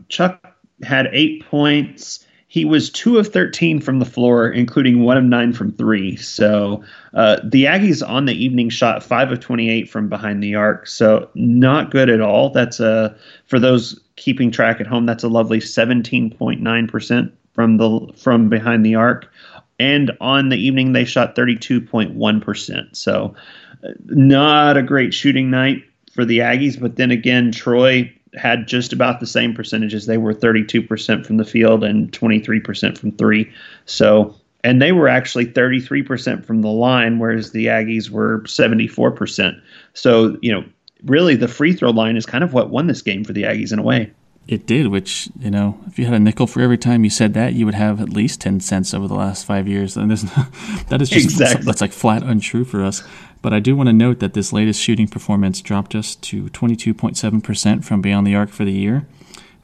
Chuck 0.09 0.55
had 0.83 1.07
eight 1.11 1.45
points 1.45 2.24
he 2.55 2.63
was 2.63 2.89
two 2.89 3.17
of 3.17 3.27
13 3.27 3.81
from 3.81 3.99
the 3.99 4.05
floor, 4.05 4.49
including 4.49 5.01
one 5.01 5.17
of 5.17 5.25
nine 5.25 5.51
from 5.51 5.73
three. 5.73 6.15
So 6.15 6.81
uh, 7.13 7.41
the 7.43 7.65
Aggies 7.65 8.01
on 8.07 8.27
the 8.27 8.33
evening 8.33 8.69
shot 8.69 9.03
five 9.03 9.29
of 9.29 9.41
28 9.41 9.89
from 9.89 10.07
behind 10.07 10.41
the 10.41 10.55
arc. 10.55 10.87
So 10.87 11.29
not 11.35 11.91
good 11.91 12.09
at 12.09 12.21
all. 12.21 12.51
That's 12.51 12.79
a, 12.79 13.13
for 13.45 13.59
those 13.59 13.99
keeping 14.15 14.51
track 14.51 14.79
at 14.79 14.87
home, 14.87 15.05
that's 15.05 15.25
a 15.25 15.27
lovely 15.27 15.59
17.9% 15.59 17.31
from 17.51 17.75
the, 17.75 18.13
from 18.15 18.47
behind 18.47 18.85
the 18.85 18.95
arc. 18.95 19.29
And 19.77 20.13
on 20.21 20.47
the 20.47 20.55
evening, 20.57 20.93
they 20.93 21.03
shot 21.03 21.35
32.1%. 21.35 22.95
So 22.95 23.35
uh, 23.83 23.89
not 24.05 24.77
a 24.77 24.81
great 24.81 25.13
shooting 25.13 25.49
night 25.49 25.83
for 26.13 26.23
the 26.23 26.39
Aggies. 26.39 26.79
But 26.79 26.95
then 26.95 27.11
again, 27.11 27.51
Troy 27.51 28.14
had 28.37 28.67
just 28.67 28.93
about 28.93 29.19
the 29.19 29.27
same 29.27 29.53
percentages. 29.53 30.05
They 30.05 30.17
were 30.17 30.33
32% 30.33 31.25
from 31.25 31.37
the 31.37 31.45
field 31.45 31.83
and 31.83 32.11
23% 32.11 32.97
from 32.97 33.11
three. 33.11 33.51
So, 33.85 34.35
and 34.63 34.81
they 34.81 34.91
were 34.91 35.07
actually 35.07 35.45
33% 35.45 36.45
from 36.45 36.61
the 36.61 36.69
line, 36.69 37.19
whereas 37.19 37.51
the 37.51 37.67
Aggies 37.67 38.09
were 38.09 38.41
74%. 38.41 39.59
So, 39.93 40.37
you 40.41 40.51
know, 40.51 40.63
really 41.03 41.35
the 41.35 41.47
free 41.47 41.73
throw 41.73 41.91
line 41.91 42.17
is 42.17 42.25
kind 42.25 42.43
of 42.43 42.53
what 42.53 42.69
won 42.69 42.87
this 42.87 43.01
game 43.01 43.23
for 43.23 43.33
the 43.33 43.43
Aggies 43.43 43.71
in 43.71 43.79
a 43.79 43.83
way. 43.83 44.11
It 44.47 44.67
did, 44.67 44.87
which, 44.87 45.27
you 45.39 45.49
know, 45.49 45.79
if 45.87 45.97
you 45.97 46.05
had 46.05 46.13
a 46.13 46.19
nickel 46.19 46.45
for 46.45 46.61
every 46.61 46.77
time 46.77 47.03
you 47.03 47.09
said 47.09 47.33
that, 47.33 47.53
you 47.53 47.65
would 47.65 47.73
have 47.73 47.99
at 47.99 48.09
least 48.09 48.41
10 48.41 48.59
cents 48.59 48.93
over 48.93 49.07
the 49.07 49.15
last 49.15 49.43
five 49.43 49.67
years. 49.67 49.97
And 49.97 50.11
this 50.11 50.21
that 50.89 51.01
is 51.01 51.09
just, 51.09 51.25
exactly. 51.25 51.65
that's 51.65 51.81
like 51.81 51.91
flat 51.91 52.21
untrue 52.21 52.63
for 52.63 52.83
us. 52.83 53.03
But 53.45 53.53
I 53.53 53.59
do 53.59 53.75
want 53.75 53.89
to 53.89 53.93
note 53.93 54.21
that 54.21 54.33
this 54.33 54.51
latest 54.51 54.81
shooting 54.81 55.07
performance 55.07 55.61
dropped 55.61 55.93
us 55.93 56.15
to 56.15 56.45
22.7% 56.45 57.85
from 57.85 58.01
beyond 58.01 58.25
the 58.25 58.33
arc 58.33 58.49
for 58.49 58.65
the 58.65 58.71
year, 58.71 59.05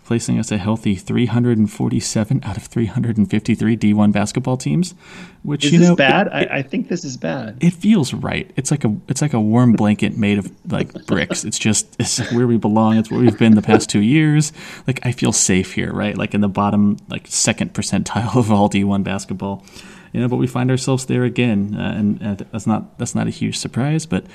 placing 0.05 0.37
us 0.37 0.51
a 0.51 0.59
healthy 0.59 0.93
347 0.93 2.41
out 2.43 2.57
of 2.57 2.67
353 2.67 3.77
D1 3.77 4.11
basketball 4.11 4.55
teams. 4.55 4.93
Which 5.41 5.65
is 5.65 5.71
you 5.71 5.79
know, 5.79 5.95
bad. 5.95 6.27
It, 6.27 6.31
I, 6.31 6.57
I, 6.57 6.61
think 6.61 6.89
this 6.89 7.03
is 7.03 7.17
bad. 7.17 7.57
It 7.59 7.73
feels 7.73 8.13
right. 8.13 8.51
It's 8.55 8.69
like 8.69 8.85
a 8.85 8.95
it's 9.07 9.23
like 9.23 9.33
a 9.33 9.41
warm 9.41 9.73
blanket 9.73 10.15
made 10.15 10.37
of 10.37 10.51
like 10.71 11.07
bricks. 11.07 11.43
It's 11.43 11.57
just 11.57 11.95
it's 11.99 12.19
where 12.31 12.45
we 12.45 12.57
belong. 12.57 12.97
It's 12.97 13.09
where 13.09 13.21
we've 13.21 13.39
been 13.39 13.55
the 13.55 13.63
past 13.63 13.89
two 13.89 14.01
years. 14.01 14.53
Like 14.85 15.03
I 15.03 15.11
feel 15.11 15.31
safe 15.31 15.73
here, 15.73 15.91
right? 15.91 16.15
Like 16.15 16.35
in 16.35 16.41
the 16.41 16.47
bottom 16.47 16.97
like 17.09 17.25
second 17.25 17.73
percentile 17.73 18.35
of 18.35 18.51
all 18.51 18.69
D1 18.69 19.03
basketball 19.03 19.65
you 20.13 20.19
know, 20.19 20.27
but 20.27 20.37
we 20.37 20.47
find 20.47 20.69
ourselves 20.69 21.05
there 21.05 21.23
again, 21.23 21.75
uh, 21.75 21.93
and, 21.97 22.21
and, 22.21 22.37
that's 22.51 22.67
not 22.67 22.97
that's 22.97 23.15
not 23.15 23.27
a 23.27 23.31
huge 23.31 23.57
surprise. 23.57 24.05
But 24.05 24.25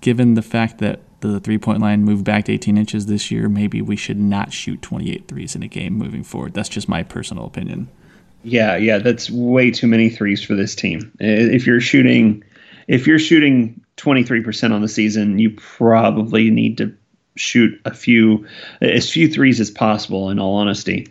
given 0.00 0.34
the 0.34 0.42
fact 0.42 0.78
that 0.78 1.00
the 1.20 1.40
three 1.40 1.58
point 1.58 1.80
line 1.80 2.04
moved 2.04 2.24
back 2.24 2.44
to 2.46 2.52
18 2.52 2.76
inches 2.76 3.06
this 3.06 3.30
year, 3.30 3.48
maybe 3.48 3.80
we 3.82 3.96
should 3.96 4.18
not 4.18 4.52
shoot 4.52 4.80
28 4.82 5.28
threes 5.28 5.54
in 5.54 5.62
a 5.62 5.68
game 5.68 5.94
moving 5.94 6.22
forward. 6.22 6.54
That's 6.54 6.68
just 6.68 6.88
my 6.88 7.02
personal 7.02 7.46
opinion. 7.46 7.88
Yeah, 8.42 8.76
yeah, 8.76 8.98
that's 8.98 9.30
way 9.30 9.70
too 9.70 9.86
many 9.86 10.10
threes 10.10 10.44
for 10.44 10.54
this 10.54 10.74
team. 10.74 11.10
If 11.18 11.66
you're 11.66 11.80
shooting, 11.80 12.44
if 12.88 13.06
you're 13.06 13.18
shooting 13.18 13.80
23% 13.96 14.72
on 14.72 14.82
the 14.82 14.88
season, 14.88 15.38
you 15.38 15.50
probably 15.50 16.50
need 16.50 16.76
to 16.78 16.94
shoot 17.36 17.80
a 17.86 17.94
few, 17.94 18.46
as 18.82 19.10
few 19.10 19.28
threes 19.28 19.60
as 19.60 19.70
possible. 19.70 20.28
In 20.28 20.38
all 20.38 20.56
honesty, 20.56 21.08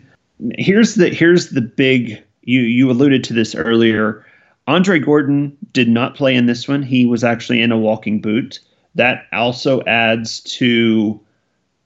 here's 0.56 0.94
the 0.94 1.08
here's 1.08 1.50
the 1.50 1.60
big 1.60 2.22
you 2.44 2.60
you 2.60 2.90
alluded 2.90 3.24
to 3.24 3.32
this 3.32 3.54
earlier. 3.54 4.24
Andre 4.66 4.98
Gordon 4.98 5.56
did 5.72 5.88
not 5.88 6.14
play 6.14 6.34
in 6.34 6.46
this 6.46 6.66
one. 6.66 6.82
He 6.82 7.06
was 7.06 7.22
actually 7.22 7.60
in 7.60 7.72
a 7.72 7.78
walking 7.78 8.20
boot. 8.20 8.60
That 8.94 9.26
also 9.32 9.82
adds 9.82 10.40
to 10.40 11.20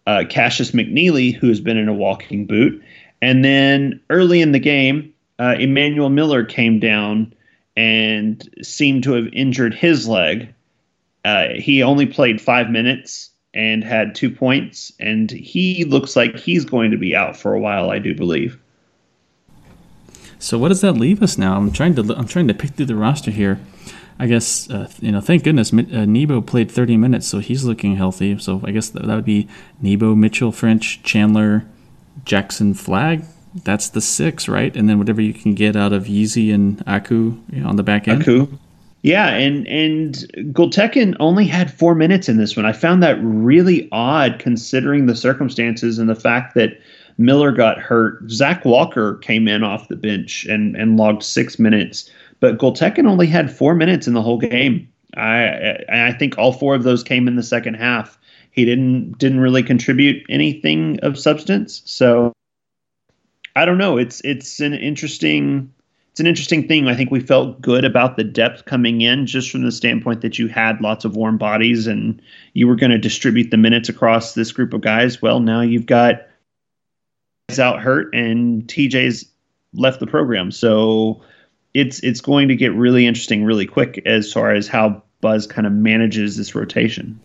uh, 0.07 0.25
Cashius 0.29 0.73
McNeilly, 0.73 1.35
who's 1.35 1.61
been 1.61 1.77
in 1.77 1.88
a 1.88 1.95
walking 1.95 2.47
boot. 2.47 2.83
And 3.21 3.45
then 3.45 4.00
early 4.11 4.41
in 4.41 4.53
the 4.53 4.59
game, 4.59 5.12
uh, 5.38 5.57
Emanuel 5.59 6.11
Miller 6.11 6.45
came 6.45 6.79
down 6.79 7.33
and 7.77 8.49
seemed 8.62 9.05
to 9.05 9.12
have 9.12 9.29
injured 9.33 9.75
his 9.75 10.07
leg. 10.09 10.53
Uh, 11.25 11.49
he 11.55 11.83
only 11.83 12.07
played 12.07 12.40
five 12.40 12.71
minutes 12.71 13.31
and 13.55 13.83
had 13.83 14.14
two 14.14 14.31
points, 14.31 14.92
and 15.01 15.31
he 15.31 15.85
looks 15.85 16.14
like 16.14 16.37
he's 16.37 16.64
going 16.64 16.90
to 16.90 16.97
be 16.97 17.14
out 17.14 17.37
for 17.37 17.55
a 17.55 17.61
while, 17.61 17.90
I 17.90 17.99
do 17.99 18.14
believe. 18.14 18.59
So 20.38 20.59
what 20.59 20.68
does 20.68 20.81
that 20.83 20.92
leave 20.92 21.22
us 21.22 21.37
now? 21.37 21.57
I'm 21.57 21.72
trying 21.72 21.94
to 21.96 22.14
I'm 22.16 22.27
trying 22.27 22.48
to 22.48 22.55
pick 22.55 22.70
through 22.72 22.87
the 22.87 22.96
roster 22.96 23.31
here. 23.31 23.61
I 24.18 24.27
guess 24.27 24.68
uh, 24.70 24.90
you 25.01 25.12
know. 25.12 25.20
Thank 25.20 25.44
goodness 25.44 25.72
uh, 25.72 26.05
Nebo 26.05 26.40
played 26.40 26.70
30 26.70 26.96
minutes, 26.96 27.27
so 27.27 27.38
he's 27.38 27.64
looking 27.64 27.96
healthy. 27.96 28.37
So 28.38 28.61
I 28.64 28.72
guess 28.72 28.88
that, 28.90 29.07
would 29.07 29.24
be 29.24 29.48
Nebo, 29.81 30.14
Mitchell, 30.16 30.51
French, 30.51 31.03
Chandler, 31.03 31.64
Jackson, 32.24 32.74
Flagg. 32.74 33.24
That's 33.64 33.88
the 33.88 34.01
six, 34.01 34.48
right? 34.48 34.74
And 34.77 34.88
then 34.88 34.98
whatever 34.98 35.20
you 35.20 35.33
can 35.33 35.55
get 35.55 35.77
out 35.77 35.92
of 35.92 36.05
Yeezy 36.05 36.53
and 36.53 36.83
Aku 36.87 37.38
you 37.51 37.61
know, 37.61 37.68
on 37.68 37.77
the 37.77 37.83
back 37.83 38.09
end. 38.09 38.22
Aku. 38.22 38.48
Yeah, 39.03 39.29
and 39.29 39.66
and 39.68 40.14
Gultekin 40.53 41.16
only 41.20 41.46
had 41.46 41.72
four 41.72 41.94
minutes 41.94 42.29
in 42.29 42.37
this 42.37 42.57
one. 42.57 42.66
I 42.66 42.72
found 42.72 43.03
that 43.05 43.18
really 43.22 43.88
odd 43.92 44.40
considering 44.40 45.07
the 45.07 45.14
circumstances 45.14 46.01
and 46.01 46.09
the 46.09 46.16
fact 46.16 46.55
that 46.57 46.81
Miller 47.18 47.50
got 47.50 47.78
hurt. 47.78 48.31
Zach 48.31 48.64
Walker 48.64 49.16
came 49.16 49.48
in 49.48 49.64
off 49.64 49.88
the 49.88 49.96
bench 49.96 50.44
and, 50.46 50.76
and 50.76 50.96
logged 50.96 51.24
six 51.24 51.59
minutes, 51.59 52.11
but 52.40 52.59
Gultekin 52.59 53.07
only 53.07 53.26
had 53.26 53.54
four 53.54 53.74
minutes 53.74 54.07
in 54.07 54.14
the 54.14 54.22
whole 54.22 54.38
game. 54.38 54.88
I 55.16 55.78
I 55.88 56.12
think 56.12 56.38
all 56.38 56.52
four 56.52 56.74
of 56.74 56.85
those 56.85 57.02
came 57.02 57.26
in 57.26 57.37
the 57.37 57.42
second 57.42 57.74
half. 57.74 58.18
He 58.52 58.64
didn't 58.64 59.18
didn't 59.18 59.40
really 59.40 59.62
contribute 59.62 60.24
anything 60.28 60.98
of 61.02 61.18
substance. 61.18 61.83
So 61.85 62.33
I 63.57 63.64
don't 63.64 63.78
know. 63.78 63.98
It's 63.98 64.20
it's 64.20 64.61
an 64.61 64.74
interesting 64.74 65.72
it's 66.12 66.20
an 66.20 66.26
interesting 66.26 66.66
thing. 66.66 66.88
I 66.88 66.94
think 66.94 67.11
we 67.11 67.20
felt 67.20 67.61
good 67.61 67.85
about 67.85 68.16
the 68.16 68.24
depth 68.24 68.64
coming 68.64 69.00
in, 69.00 69.26
just 69.26 69.50
from 69.50 69.62
the 69.62 69.72
standpoint 69.72 70.20
that 70.20 70.38
you 70.38 70.48
had 70.48 70.81
lots 70.81 71.04
of 71.04 71.16
warm 71.16 71.38
bodies 71.38 71.87
and 71.87 72.20
you 72.54 72.66
were 72.66 72.76
going 72.76 72.90
to 72.90 72.98
distribute 72.98 73.50
the 73.50 73.57
minutes 73.57 73.88
across 73.88 74.35
this 74.35 74.52
group 74.52 74.72
of 74.74 74.81
guys. 74.81 75.22
Well, 75.22 75.40
now 75.40 75.61
you've 75.61 75.87
got 75.87 76.28
out 77.58 77.80
hurt 77.80 78.12
and 78.14 78.64
TJ's 78.64 79.24
left 79.72 80.00
the 80.00 80.06
program. 80.06 80.50
So 80.50 81.22
it's 81.72 82.00
it's 82.00 82.20
going 82.20 82.48
to 82.48 82.56
get 82.56 82.74
really 82.74 83.06
interesting 83.06 83.44
really 83.44 83.64
quick 83.64 84.02
as 84.04 84.30
far 84.30 84.52
as 84.52 84.68
how 84.68 85.02
Buzz 85.22 85.46
kind 85.46 85.66
of 85.66 85.72
manages 85.72 86.37
this 86.37 86.54
rotation. 86.54 87.18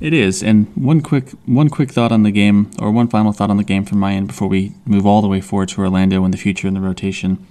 It 0.00 0.12
is, 0.12 0.42
and 0.42 0.68
one 0.76 1.00
quick 1.00 1.30
one 1.46 1.68
quick 1.68 1.90
thought 1.90 2.12
on 2.12 2.22
the 2.22 2.30
game, 2.30 2.70
or 2.78 2.92
one 2.92 3.08
final 3.08 3.32
thought 3.32 3.50
on 3.50 3.56
the 3.56 3.64
game 3.64 3.84
from 3.84 3.98
my 3.98 4.12
end 4.12 4.28
before 4.28 4.46
we 4.46 4.72
move 4.86 5.04
all 5.04 5.20
the 5.20 5.28
way 5.28 5.40
forward 5.40 5.68
to 5.70 5.80
Orlando 5.80 6.24
in 6.24 6.30
the 6.30 6.36
future 6.36 6.68
in 6.68 6.74
the 6.74 6.80
rotation. 6.80 7.44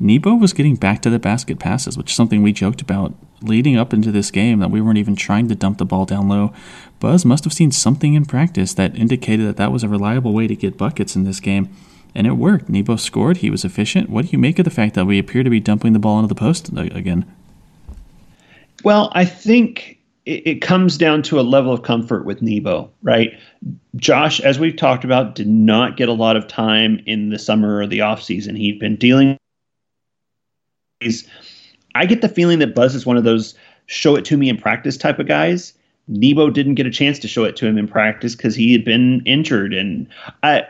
Nebo 0.00 0.34
was 0.34 0.52
getting 0.52 0.76
back 0.76 1.02
to 1.02 1.10
the 1.10 1.18
basket 1.18 1.58
passes, 1.58 1.96
which 1.96 2.10
is 2.10 2.16
something 2.16 2.42
we 2.42 2.52
joked 2.52 2.82
about 2.82 3.14
leading 3.42 3.76
up 3.76 3.92
into 3.92 4.10
this 4.10 4.30
game 4.30 4.58
that 4.58 4.70
we 4.70 4.80
weren't 4.80 4.98
even 4.98 5.14
trying 5.14 5.48
to 5.48 5.54
dump 5.54 5.78
the 5.78 5.84
ball 5.84 6.04
down 6.04 6.28
low. 6.28 6.52
Buzz 6.98 7.24
must 7.24 7.44
have 7.44 7.52
seen 7.52 7.70
something 7.70 8.14
in 8.14 8.24
practice 8.24 8.74
that 8.74 8.96
indicated 8.96 9.46
that 9.46 9.56
that 9.56 9.72
was 9.72 9.84
a 9.84 9.88
reliable 9.88 10.32
way 10.32 10.46
to 10.46 10.56
get 10.56 10.78
buckets 10.78 11.14
in 11.14 11.24
this 11.24 11.40
game. 11.40 11.68
And 12.14 12.26
it 12.26 12.32
worked. 12.32 12.68
Nebo 12.68 12.96
scored. 12.96 13.38
He 13.38 13.50
was 13.50 13.64
efficient. 13.64 14.08
What 14.08 14.26
do 14.26 14.30
you 14.30 14.38
make 14.38 14.58
of 14.58 14.64
the 14.64 14.70
fact 14.70 14.94
that 14.94 15.04
we 15.04 15.18
appear 15.18 15.42
to 15.42 15.50
be 15.50 15.60
dumping 15.60 15.92
the 15.92 15.98
ball 15.98 16.18
into 16.18 16.28
the 16.28 16.34
post 16.34 16.70
again? 16.76 17.24
Well, 18.84 19.10
I 19.14 19.24
think 19.24 19.98
it, 20.26 20.62
comes 20.62 20.96
down 20.96 21.22
to 21.22 21.40
a 21.40 21.42
level 21.42 21.72
of 21.72 21.82
comfort 21.82 22.24
with 22.24 22.40
Nebo, 22.40 22.90
right? 23.02 23.32
Josh, 23.96 24.40
as 24.40 24.58
we've 24.58 24.76
talked 24.76 25.04
about, 25.04 25.34
did 25.34 25.48
not 25.48 25.96
get 25.96 26.08
a 26.08 26.12
lot 26.12 26.36
of 26.36 26.46
time 26.46 27.02
in 27.06 27.30
the 27.30 27.38
summer 27.38 27.78
or 27.78 27.86
the 27.86 27.98
offseason. 27.98 28.56
He'd 28.56 28.78
been 28.78 28.96
dealing 28.96 29.38
I 31.94 32.06
get 32.06 32.20
the 32.20 32.28
feeling 32.28 32.58
that 32.60 32.74
Buzz 32.74 32.94
is 32.94 33.06
one 33.06 33.16
of 33.16 33.24
those 33.24 33.54
show 33.86 34.16
it 34.16 34.24
to 34.26 34.36
me 34.36 34.48
in 34.48 34.56
practice 34.56 34.96
type 34.96 35.18
of 35.18 35.26
guys. 35.26 35.74
Nebo 36.08 36.50
didn't 36.50 36.74
get 36.74 36.86
a 36.86 36.90
chance 36.90 37.18
to 37.20 37.28
show 37.28 37.44
it 37.44 37.56
to 37.56 37.66
him 37.66 37.78
in 37.78 37.88
practice 37.88 38.34
because 38.34 38.54
he 38.54 38.72
had 38.72 38.84
been 38.84 39.22
injured, 39.24 39.72
and 39.72 40.06
I, 40.42 40.64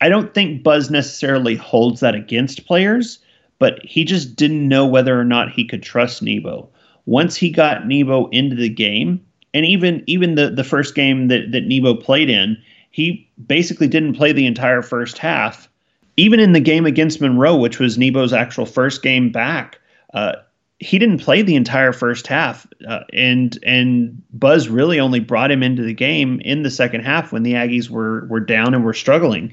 I 0.00 0.08
don't 0.08 0.34
think 0.34 0.62
Buzz 0.62 0.90
necessarily 0.90 1.54
holds 1.54 2.00
that 2.00 2.14
against 2.14 2.66
players, 2.66 3.18
but 3.58 3.82
he 3.82 4.04
just 4.04 4.36
didn't 4.36 4.68
know 4.68 4.86
whether 4.86 5.18
or 5.18 5.24
not 5.24 5.50
he 5.50 5.64
could 5.64 5.82
trust 5.82 6.22
Nebo. 6.22 6.68
Once 7.06 7.36
he 7.36 7.50
got 7.50 7.86
Nebo 7.86 8.28
into 8.28 8.56
the 8.56 8.68
game, 8.68 9.24
and 9.54 9.64
even 9.64 10.02
even 10.06 10.34
the 10.34 10.50
the 10.50 10.64
first 10.64 10.94
game 10.94 11.28
that 11.28 11.52
that 11.52 11.66
Nebo 11.66 11.94
played 11.94 12.28
in, 12.28 12.58
he 12.90 13.26
basically 13.46 13.88
didn't 13.88 14.16
play 14.16 14.32
the 14.32 14.46
entire 14.46 14.82
first 14.82 15.16
half 15.16 15.68
even 16.16 16.40
in 16.40 16.52
the 16.52 16.60
game 16.60 16.86
against 16.86 17.20
Monroe, 17.20 17.56
which 17.56 17.78
was 17.78 17.98
Nebo's 17.98 18.32
actual 18.32 18.66
first 18.66 19.02
game 19.02 19.30
back, 19.30 19.78
uh, 20.14 20.36
he 20.78 20.98
didn't 20.98 21.20
play 21.20 21.40
the 21.42 21.56
entire 21.56 21.92
first 21.92 22.26
half, 22.26 22.66
uh, 22.86 23.00
and 23.12 23.58
and 23.62 24.22
Buzz 24.32 24.68
really 24.68 25.00
only 25.00 25.20
brought 25.20 25.50
him 25.50 25.62
into 25.62 25.82
the 25.82 25.94
game 25.94 26.40
in 26.40 26.62
the 26.62 26.70
second 26.70 27.00
half 27.00 27.32
when 27.32 27.44
the 27.44 27.54
Aggies 27.54 27.88
were 27.88 28.26
were 28.26 28.40
down 28.40 28.74
and 28.74 28.84
were 28.84 28.92
struggling, 28.92 29.52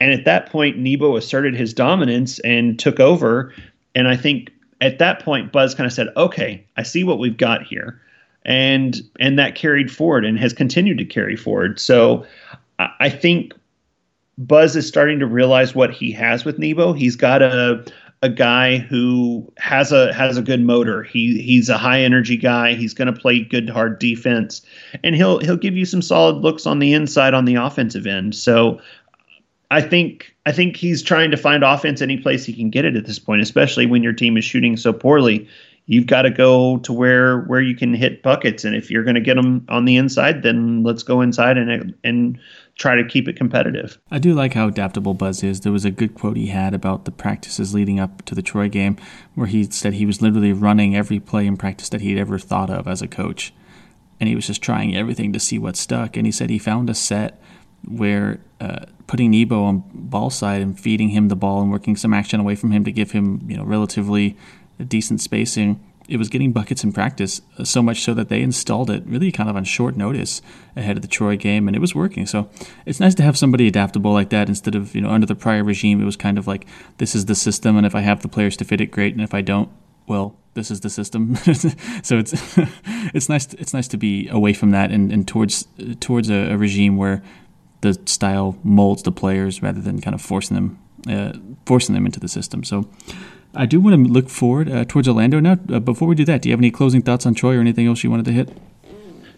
and 0.00 0.12
at 0.12 0.24
that 0.24 0.50
point 0.50 0.78
Nebo 0.78 1.16
asserted 1.16 1.54
his 1.54 1.72
dominance 1.72 2.40
and 2.40 2.78
took 2.78 2.98
over, 2.98 3.54
and 3.94 4.08
I 4.08 4.16
think 4.16 4.50
at 4.80 4.98
that 4.98 5.20
point 5.20 5.52
Buzz 5.52 5.76
kind 5.76 5.86
of 5.86 5.92
said, 5.92 6.08
"Okay, 6.16 6.64
I 6.76 6.82
see 6.82 7.04
what 7.04 7.20
we've 7.20 7.36
got 7.36 7.62
here," 7.62 8.00
and 8.44 9.00
and 9.20 9.38
that 9.38 9.54
carried 9.54 9.92
forward 9.92 10.24
and 10.24 10.40
has 10.40 10.52
continued 10.52 10.98
to 10.98 11.04
carry 11.04 11.36
forward. 11.36 11.78
So 11.78 12.26
I 12.78 13.08
think 13.08 13.54
Buzz 14.36 14.76
is 14.76 14.88
starting 14.88 15.18
to 15.20 15.26
realize 15.26 15.74
what 15.74 15.92
he 15.92 16.10
has 16.12 16.44
with 16.44 16.58
Nebo. 16.58 16.92
He's 16.92 17.16
got 17.16 17.42
a 17.42 17.84
a 18.22 18.28
guy 18.30 18.78
who 18.78 19.52
has 19.58 19.92
a 19.92 20.12
has 20.14 20.38
a 20.38 20.42
good 20.42 20.62
motor. 20.62 21.02
He 21.02 21.42
he's 21.42 21.68
a 21.68 21.76
high 21.76 22.00
energy 22.00 22.38
guy. 22.38 22.72
He's 22.72 22.94
going 22.94 23.12
to 23.12 23.20
play 23.20 23.40
good 23.40 23.68
hard 23.68 23.98
defense, 23.98 24.62
and 25.02 25.14
he'll 25.14 25.38
he'll 25.40 25.58
give 25.58 25.76
you 25.76 25.84
some 25.84 26.00
solid 26.00 26.36
looks 26.36 26.64
on 26.66 26.78
the 26.78 26.94
inside 26.94 27.34
on 27.34 27.44
the 27.44 27.56
offensive 27.56 28.06
end. 28.06 28.34
So 28.34 28.80
I 29.70 29.82
think 29.82 30.34
I 30.46 30.52
think 30.52 30.76
he's 30.76 31.02
trying 31.02 31.30
to 31.32 31.36
find 31.36 31.62
offense 31.62 32.00
any 32.00 32.16
place 32.16 32.46
he 32.46 32.54
can 32.54 32.70
get 32.70 32.86
it 32.86 32.96
at 32.96 33.04
this 33.04 33.18
point, 33.18 33.42
especially 33.42 33.84
when 33.84 34.02
your 34.02 34.12
team 34.14 34.36
is 34.38 34.44
shooting 34.44 34.76
so 34.76 34.92
poorly. 34.92 35.46
You've 35.86 36.06
got 36.06 36.22
to 36.22 36.30
go 36.30 36.78
to 36.78 36.92
where 36.94 37.40
where 37.40 37.60
you 37.60 37.76
can 37.76 37.92
hit 37.92 38.22
buckets, 38.22 38.64
and 38.64 38.74
if 38.74 38.90
you're 38.90 39.04
going 39.04 39.16
to 39.16 39.20
get 39.20 39.34
them 39.34 39.66
on 39.68 39.84
the 39.84 39.96
inside, 39.96 40.42
then 40.42 40.82
let's 40.82 41.02
go 41.02 41.20
inside 41.20 41.58
and 41.58 41.94
and 42.02 42.38
try 42.76 42.96
to 42.96 43.04
keep 43.04 43.28
it 43.28 43.36
competitive. 43.36 43.98
I 44.10 44.18
do 44.18 44.34
like 44.34 44.54
how 44.54 44.68
adaptable 44.68 45.14
Buzz 45.14 45.42
is. 45.42 45.60
There 45.60 45.72
was 45.72 45.84
a 45.84 45.90
good 45.90 46.14
quote 46.14 46.36
he 46.36 46.48
had 46.48 46.74
about 46.74 47.04
the 47.04 47.12
practices 47.12 47.74
leading 47.74 48.00
up 48.00 48.24
to 48.24 48.34
the 48.34 48.42
Troy 48.42 48.68
game 48.68 48.96
where 49.34 49.46
he 49.46 49.64
said 49.64 49.94
he 49.94 50.06
was 50.06 50.20
literally 50.20 50.52
running 50.52 50.96
every 50.96 51.20
play 51.20 51.46
in 51.46 51.56
practice 51.56 51.88
that 51.90 52.00
he'd 52.00 52.18
ever 52.18 52.38
thought 52.38 52.70
of 52.70 52.88
as 52.88 53.00
a 53.00 53.08
coach. 53.08 53.52
And 54.18 54.28
he 54.28 54.34
was 54.34 54.46
just 54.46 54.62
trying 54.62 54.96
everything 54.96 55.32
to 55.32 55.40
see 55.40 55.58
what 55.58 55.76
stuck. 55.76 56.16
And 56.16 56.26
he 56.26 56.32
said 56.32 56.50
he 56.50 56.58
found 56.58 56.90
a 56.90 56.94
set 56.94 57.40
where 57.86 58.40
uh, 58.60 58.86
putting 59.06 59.30
Nebo 59.30 59.62
on 59.62 59.84
ball 59.92 60.30
side 60.30 60.62
and 60.62 60.78
feeding 60.78 61.10
him 61.10 61.28
the 61.28 61.36
ball 61.36 61.60
and 61.60 61.70
working 61.70 61.96
some 61.96 62.14
action 62.14 62.40
away 62.40 62.54
from 62.54 62.70
him 62.70 62.84
to 62.84 62.92
give 62.92 63.12
him, 63.12 63.40
you 63.48 63.56
know, 63.56 63.64
relatively 63.64 64.36
decent 64.88 65.20
spacing 65.20 65.80
it 66.08 66.16
was 66.18 66.28
getting 66.28 66.52
buckets 66.52 66.84
in 66.84 66.92
practice, 66.92 67.40
uh, 67.58 67.64
so 67.64 67.82
much 67.82 68.02
so 68.02 68.14
that 68.14 68.28
they 68.28 68.42
installed 68.42 68.90
it 68.90 69.02
really 69.06 69.32
kind 69.32 69.48
of 69.48 69.56
on 69.56 69.64
short 69.64 69.96
notice 69.96 70.42
ahead 70.76 70.96
of 70.96 71.02
the 71.02 71.08
Troy 71.08 71.36
game, 71.36 71.66
and 71.66 71.76
it 71.76 71.80
was 71.80 71.94
working. 71.94 72.26
So 72.26 72.50
it's 72.84 73.00
nice 73.00 73.14
to 73.16 73.22
have 73.22 73.38
somebody 73.38 73.66
adaptable 73.66 74.12
like 74.12 74.30
that 74.30 74.48
instead 74.48 74.74
of, 74.74 74.94
you 74.94 75.00
know, 75.00 75.10
under 75.10 75.26
the 75.26 75.34
prior 75.34 75.64
regime, 75.64 76.00
it 76.00 76.04
was 76.04 76.16
kind 76.16 76.38
of 76.38 76.46
like, 76.46 76.66
this 76.98 77.14
is 77.14 77.26
the 77.26 77.34
system, 77.34 77.76
and 77.76 77.86
if 77.86 77.94
I 77.94 78.00
have 78.00 78.22
the 78.22 78.28
players 78.28 78.56
to 78.58 78.64
fit 78.64 78.80
it, 78.80 78.90
great, 78.90 79.14
and 79.14 79.22
if 79.22 79.34
I 79.34 79.40
don't, 79.40 79.70
well, 80.06 80.36
this 80.54 80.70
is 80.70 80.80
the 80.80 80.90
system. 80.90 81.36
so 82.02 82.18
it's 82.18 82.58
it's 83.14 83.28
nice 83.28 83.52
it's 83.54 83.74
nice 83.74 83.88
to 83.88 83.96
be 83.96 84.28
away 84.28 84.52
from 84.52 84.70
that 84.70 84.90
and, 84.90 85.12
and 85.12 85.26
towards 85.26 85.66
towards 86.00 86.30
a, 86.30 86.52
a 86.52 86.56
regime 86.56 86.96
where 86.96 87.22
the 87.80 87.98
style 88.06 88.56
molds 88.62 89.02
the 89.02 89.12
players 89.12 89.62
rather 89.62 89.80
than 89.80 90.00
kind 90.00 90.14
of 90.14 90.22
forcing 90.22 90.54
them 90.54 90.78
uh, 91.08 91.32
forcing 91.66 91.94
them 91.94 92.06
into 92.06 92.20
the 92.20 92.28
system. 92.28 92.64
So 92.64 92.88
I 93.56 93.66
do 93.66 93.80
want 93.80 94.06
to 94.06 94.12
look 94.12 94.28
forward 94.28 94.70
uh, 94.70 94.84
towards 94.84 95.08
Orlando 95.08 95.40
now. 95.40 95.58
Uh, 95.72 95.78
before 95.78 96.08
we 96.08 96.14
do 96.14 96.24
that, 96.24 96.42
do 96.42 96.48
you 96.48 96.52
have 96.52 96.60
any 96.60 96.70
closing 96.70 97.02
thoughts 97.02 97.26
on 97.26 97.34
Troy 97.34 97.56
or 97.56 97.60
anything 97.60 97.86
else 97.86 98.02
you 98.02 98.10
wanted 98.10 98.26
to 98.26 98.32
hit? 98.32 98.56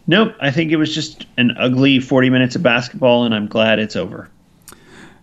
Nope. 0.06 0.34
I 0.40 0.50
think 0.50 0.72
it 0.72 0.76
was 0.76 0.94
just 0.94 1.26
an 1.36 1.56
ugly 1.58 2.00
40 2.00 2.30
minutes 2.30 2.56
of 2.56 2.62
basketball, 2.62 3.24
and 3.24 3.34
I'm 3.34 3.46
glad 3.46 3.78
it's 3.78 3.96
over. 3.96 4.30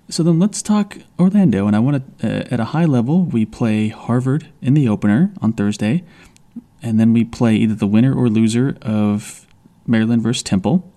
So 0.09 0.21
then 0.21 0.37
let's 0.39 0.61
talk 0.61 0.97
Orlando. 1.17 1.65
And 1.67 1.75
I 1.75 1.79
want 1.79 2.19
to, 2.19 2.27
uh, 2.27 2.47
at 2.51 2.59
a 2.59 2.65
high 2.65 2.85
level, 2.85 3.23
we 3.23 3.45
play 3.45 3.87
Harvard 3.87 4.49
in 4.61 4.73
the 4.73 4.87
opener 4.87 5.31
on 5.41 5.53
Thursday. 5.53 6.03
And 6.81 6.99
then 6.99 7.13
we 7.13 7.23
play 7.23 7.55
either 7.55 7.75
the 7.75 7.87
winner 7.87 8.13
or 8.13 8.27
loser 8.27 8.77
of 8.81 9.47
Maryland 9.87 10.21
versus 10.21 10.43
Temple 10.43 10.91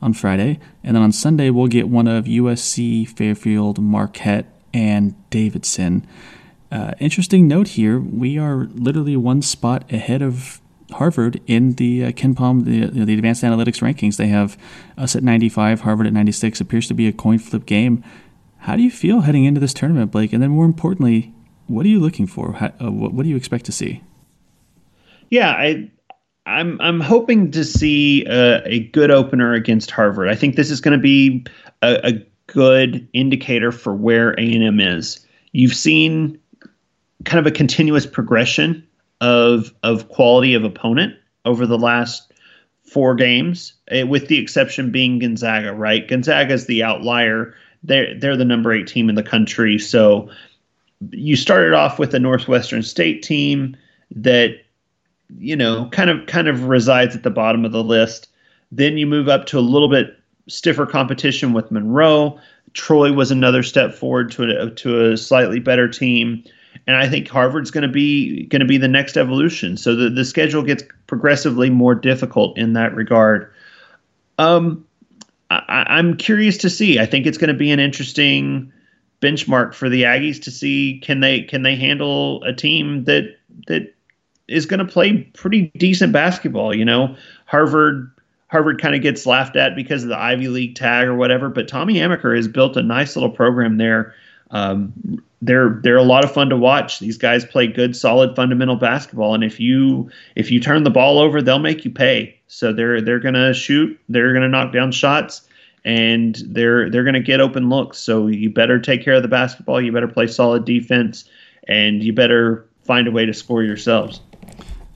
on 0.00 0.12
Friday. 0.12 0.60
And 0.84 0.96
then 0.96 1.02
on 1.02 1.12
Sunday, 1.12 1.50
we'll 1.50 1.66
get 1.66 1.88
one 1.88 2.06
of 2.06 2.26
USC, 2.26 3.08
Fairfield, 3.08 3.80
Marquette, 3.80 4.46
and 4.72 5.14
Davidson. 5.30 6.06
Uh, 6.72 6.92
interesting 6.98 7.46
note 7.46 7.68
here: 7.68 8.00
we 8.00 8.38
are 8.38 8.66
literally 8.74 9.16
one 9.16 9.42
spot 9.42 9.84
ahead 9.92 10.22
of 10.22 10.60
Harvard 10.92 11.40
in 11.46 11.72
the 11.74 12.06
uh, 12.06 12.10
KenPom, 12.12 12.64
the, 12.64 12.86
the 13.04 13.14
advanced 13.14 13.42
analytics 13.42 13.82
rankings. 13.82 14.16
They 14.16 14.28
have 14.28 14.56
us 14.96 15.14
at 15.14 15.22
95, 15.22 15.82
Harvard 15.82 16.06
at 16.06 16.14
96. 16.14 16.60
Appears 16.60 16.88
to 16.88 16.94
be 16.94 17.06
a 17.06 17.12
coin 17.12 17.38
flip 17.38 17.66
game. 17.66 18.02
How 18.58 18.76
do 18.76 18.82
you 18.82 18.90
feel 18.90 19.20
heading 19.20 19.44
into 19.44 19.60
this 19.60 19.74
tournament, 19.74 20.12
Blake? 20.12 20.32
And 20.32 20.42
then, 20.42 20.50
more 20.50 20.64
importantly, 20.64 21.34
what 21.66 21.84
are 21.84 21.90
you 21.90 22.00
looking 22.00 22.26
for? 22.26 22.54
How, 22.54 22.72
uh, 22.80 22.90
what, 22.90 23.12
what 23.12 23.24
do 23.24 23.28
you 23.28 23.36
expect 23.36 23.66
to 23.66 23.72
see? 23.72 24.02
Yeah, 25.28 25.50
I 25.50 25.90
I'm 26.46 26.80
I'm 26.80 27.00
hoping 27.00 27.50
to 27.50 27.64
see 27.64 28.24
a, 28.24 28.62
a, 28.66 28.80
good 28.88 29.10
opener 29.10 29.52
against 29.52 29.90
Harvard. 29.90 30.28
I 30.28 30.34
think 30.34 30.56
this 30.56 30.70
is 30.70 30.80
going 30.80 30.98
to 30.98 31.02
be 31.02 31.44
a, 31.82 32.00
a, 32.08 32.26
good 32.48 33.08
indicator 33.14 33.72
for 33.72 33.94
where 33.94 34.32
A 34.32 34.52
and 34.54 34.64
M 34.64 34.80
is. 34.80 35.24
You've 35.52 35.74
seen 35.74 36.38
kind 37.24 37.38
of 37.38 37.46
a 37.46 37.54
continuous 37.54 38.06
progression 38.06 38.86
of 39.20 39.72
of 39.82 40.08
quality 40.08 40.54
of 40.54 40.64
opponent 40.64 41.14
over 41.44 41.66
the 41.66 41.78
last 41.78 42.32
four 42.84 43.14
games, 43.14 43.72
eh, 43.88 44.02
with 44.02 44.28
the 44.28 44.38
exception 44.38 44.90
being 44.90 45.18
Gonzaga. 45.18 45.72
Right, 45.72 46.06
Gonzaga 46.06 46.52
is 46.52 46.66
the 46.66 46.82
outlier. 46.82 47.54
They're 47.82 48.18
they're 48.18 48.36
the 48.36 48.44
number 48.44 48.72
eight 48.72 48.86
team 48.86 49.08
in 49.08 49.14
the 49.14 49.22
country. 49.22 49.78
So 49.78 50.30
you 51.10 51.36
started 51.36 51.72
off 51.72 51.98
with 51.98 52.14
a 52.14 52.18
Northwestern 52.18 52.82
State 52.82 53.22
team 53.22 53.76
that 54.14 54.56
you 55.38 55.56
know 55.56 55.88
kind 55.90 56.10
of 56.10 56.26
kind 56.26 56.48
of 56.48 56.64
resides 56.64 57.16
at 57.16 57.22
the 57.22 57.30
bottom 57.30 57.64
of 57.64 57.72
the 57.72 57.84
list. 57.84 58.28
Then 58.70 58.98
you 58.98 59.06
move 59.06 59.28
up 59.28 59.46
to 59.46 59.58
a 59.58 59.60
little 59.60 59.88
bit 59.88 60.18
stiffer 60.48 60.86
competition 60.86 61.52
with 61.52 61.70
Monroe. 61.70 62.38
Troy 62.74 63.12
was 63.12 63.30
another 63.30 63.62
step 63.62 63.94
forward 63.94 64.30
to 64.32 64.62
a, 64.62 64.70
to 64.70 65.12
a 65.12 65.16
slightly 65.16 65.60
better 65.60 65.88
team 65.88 66.42
and 66.86 66.96
I 66.96 67.08
think 67.08 67.28
Harvard's 67.28 67.70
going 67.70 67.82
to 67.82 67.88
be 67.88 68.46
going 68.46 68.60
to 68.60 68.66
be 68.66 68.78
the 68.78 68.88
next 68.88 69.16
evolution. 69.16 69.76
So 69.76 69.94
the 69.94 70.10
the 70.10 70.24
schedule 70.24 70.62
gets 70.62 70.82
progressively 71.06 71.70
more 71.70 71.94
difficult 71.94 72.58
in 72.58 72.72
that 72.74 72.94
regard. 72.94 73.52
Um, 74.38 74.84
I, 75.50 75.98
am 75.98 76.16
curious 76.16 76.56
to 76.58 76.70
see. 76.70 76.98
I 76.98 77.06
think 77.06 77.26
it's 77.26 77.38
going 77.38 77.48
to 77.48 77.54
be 77.54 77.70
an 77.70 77.80
interesting 77.80 78.72
benchmark 79.20 79.74
for 79.74 79.88
the 79.88 80.02
Aggies 80.02 80.42
to 80.42 80.50
see 80.50 81.00
can 81.02 81.20
they 81.20 81.42
can 81.42 81.62
they 81.62 81.76
handle 81.76 82.42
a 82.44 82.52
team 82.52 83.04
that 83.04 83.36
that 83.68 83.94
is 84.48 84.66
going 84.66 84.84
to 84.84 84.90
play 84.90 85.18
pretty 85.34 85.72
decent 85.76 86.12
basketball. 86.12 86.74
You 86.74 86.84
know, 86.84 87.16
Harvard 87.46 88.10
Harvard 88.48 88.80
kind 88.80 88.94
of 88.94 89.02
gets 89.02 89.24
laughed 89.24 89.56
at 89.56 89.74
because 89.76 90.02
of 90.02 90.10
the 90.10 90.18
Ivy 90.18 90.48
League 90.48 90.74
tag 90.74 91.06
or 91.06 91.14
whatever, 91.14 91.48
but 91.48 91.68
Tommy 91.68 91.94
Amaker 91.94 92.36
has 92.36 92.48
built 92.48 92.76
a 92.76 92.82
nice 92.82 93.16
little 93.16 93.30
program 93.30 93.78
there. 93.78 94.14
Um, 94.52 95.22
they're 95.40 95.80
they're 95.82 95.96
a 95.96 96.04
lot 96.04 96.24
of 96.24 96.32
fun 96.32 96.50
to 96.50 96.56
watch. 96.56 97.00
These 97.00 97.18
guys 97.18 97.44
play 97.44 97.66
good, 97.66 97.96
solid, 97.96 98.36
fundamental 98.36 98.76
basketball, 98.76 99.34
and 99.34 99.42
if 99.42 99.58
you 99.58 100.10
if 100.36 100.50
you 100.50 100.60
turn 100.60 100.84
the 100.84 100.90
ball 100.90 101.18
over, 101.18 101.42
they'll 101.42 101.58
make 101.58 101.84
you 101.84 101.90
pay. 101.90 102.38
So 102.46 102.72
they're 102.72 103.00
they're 103.00 103.18
gonna 103.18 103.52
shoot, 103.54 103.98
they're 104.08 104.32
gonna 104.32 104.48
knock 104.48 104.72
down 104.72 104.92
shots, 104.92 105.48
and 105.84 106.40
they're 106.46 106.90
they're 106.90 107.02
gonna 107.02 107.20
get 107.20 107.40
open 107.40 107.70
looks. 107.70 107.98
So 107.98 108.28
you 108.28 108.50
better 108.50 108.78
take 108.78 109.02
care 109.02 109.14
of 109.14 109.22
the 109.22 109.28
basketball. 109.28 109.80
You 109.80 109.90
better 109.90 110.06
play 110.06 110.26
solid 110.28 110.64
defense, 110.64 111.24
and 111.66 112.04
you 112.04 112.12
better 112.12 112.66
find 112.84 113.08
a 113.08 113.10
way 113.10 113.26
to 113.26 113.32
score 113.32 113.62
yourselves. 113.62 114.20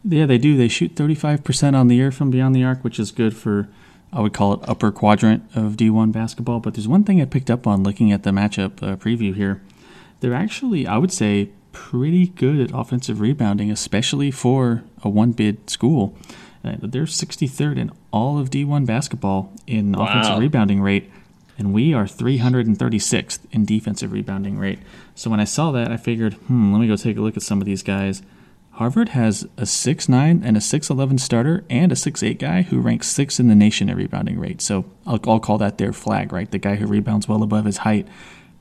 Yeah, 0.05 0.27
they 0.27 0.39
do. 0.39 0.57
They 0.57 0.69
shoot 0.69 0.95
35% 0.95 1.75
on 1.75 1.89
the 1.89 1.97
year 1.97 2.13
from 2.13 2.31
beyond 2.31 2.55
the 2.55 2.63
arc, 2.63 2.85
which 2.85 3.01
is 3.01 3.11
good 3.11 3.37
for 3.37 3.69
I 4.13 4.21
would 4.21 4.33
call 4.33 4.55
it 4.55 4.61
upper 4.69 4.93
quadrant 4.93 5.45
of 5.55 5.73
D1 5.73 6.13
basketball. 6.13 6.61
But 6.61 6.75
there's 6.75 6.89
one 6.89 7.05
thing 7.05 7.21
I 7.21 7.25
picked 7.25 7.51
up 7.51 7.67
on 7.67 7.83
looking 7.83 8.13
at 8.13 8.23
the 8.23 8.31
matchup 8.31 8.83
uh, 8.83 8.97
preview 8.97 9.35
here 9.35 9.61
they're 10.21 10.35
actually, 10.35 10.87
I 10.87 10.99
would 10.99 11.13
say, 11.13 11.51
pretty 11.73 12.29
good 12.29 12.61
at 12.61 12.71
offensive 12.75 13.21
rebounding, 13.21 13.71
especially 13.71 14.31
for 14.31 14.83
a 15.03 15.09
one 15.09 15.33
bid 15.33 15.69
school. 15.69 16.17
Uh, 16.65 16.77
they're 16.81 17.05
63rd 17.05 17.79
in 17.79 17.93
all 18.13 18.39
of 18.39 18.51
D1 18.51 18.87
basketball 18.87 19.53
in 19.67 19.93
wow. 19.93 20.07
offensive 20.07 20.39
rebounding 20.39 20.81
rate, 20.81 21.11
and 21.59 21.73
we 21.73 21.93
are 21.95 22.05
336th 22.05 23.41
in 23.53 23.65
defensive 23.65 24.13
rebounding 24.13 24.59
rate. 24.59 24.79
So 25.15 25.31
when 25.31 25.41
I 25.41 25.45
saw 25.45 25.71
that, 25.73 25.93
I 25.93 25.97
figured, 25.97 26.35
hmm, 26.35 26.73
let 26.73 26.81
me 26.81 26.89
go 26.89 26.97
take 26.97 27.17
a 27.17 27.21
look 27.21 27.37
at 27.37 27.43
some 27.43 27.61
of 27.61 27.67
these 27.67 27.83
guys. 27.83 28.23
Harvard 28.77 29.11
has 29.11 29.43
a 29.57 29.63
6'9 29.63 30.43
and 30.45 30.57
a 30.57 30.61
6'11 30.61 31.21
starter 31.21 31.65
and 31.69 31.93
a 31.93 31.95
6'8 31.95 32.39
guy 32.39 32.63
who 32.63 32.81
ranks 32.81 33.09
sixth 33.09 33.41
in 33.41 33.49
the 33.49 33.55
nation 33.55 33.89
in 33.89 33.97
rebounding 33.97 34.39
rate. 34.39 34.61
So 34.61 34.85
I'll, 35.07 35.21
I'll 35.27 35.41
call 35.41 35.59
that 35.59 35.79
their 35.79 35.93
Flagg, 35.93 36.33
right? 36.33 36.51
The 36.51 36.59
guy 36.59 36.77
who 36.77 36.87
rebounds 36.87 37.29
well 37.29 37.43
above 37.43 37.65
his 37.65 37.79
height 37.79 38.07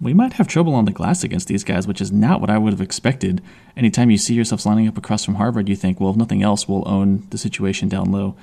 we 0.01 0.13
might 0.13 0.33
have 0.33 0.47
trouble 0.47 0.75
on 0.75 0.85
the 0.85 0.91
glass 0.91 1.23
against 1.23 1.47
these 1.47 1.63
guys, 1.63 1.87
which 1.87 2.01
is 2.01 2.11
not 2.11 2.41
what 2.41 2.49
I 2.49 2.57
would 2.57 2.73
have 2.73 2.81
expected. 2.81 3.41
Anytime 3.77 4.11
you 4.11 4.17
see 4.17 4.33
yourselves 4.33 4.65
lining 4.65 4.87
up 4.87 4.97
across 4.97 5.23
from 5.23 5.35
Harvard, 5.35 5.69
you 5.69 5.75
think, 5.75 5.99
well, 5.99 6.11
if 6.11 6.17
nothing 6.17 6.43
else, 6.43 6.67
we'll 6.67 6.87
own 6.87 7.25
the 7.29 7.37
situation 7.37 7.87
down 7.87 8.11
low. 8.11 8.35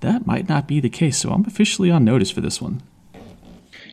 That 0.00 0.26
might 0.26 0.48
not 0.48 0.68
be 0.68 0.80
the 0.80 0.90
case, 0.90 1.18
so 1.18 1.30
I'm 1.30 1.44
officially 1.46 1.90
on 1.90 2.04
notice 2.04 2.30
for 2.30 2.40
this 2.40 2.60
one. 2.60 2.82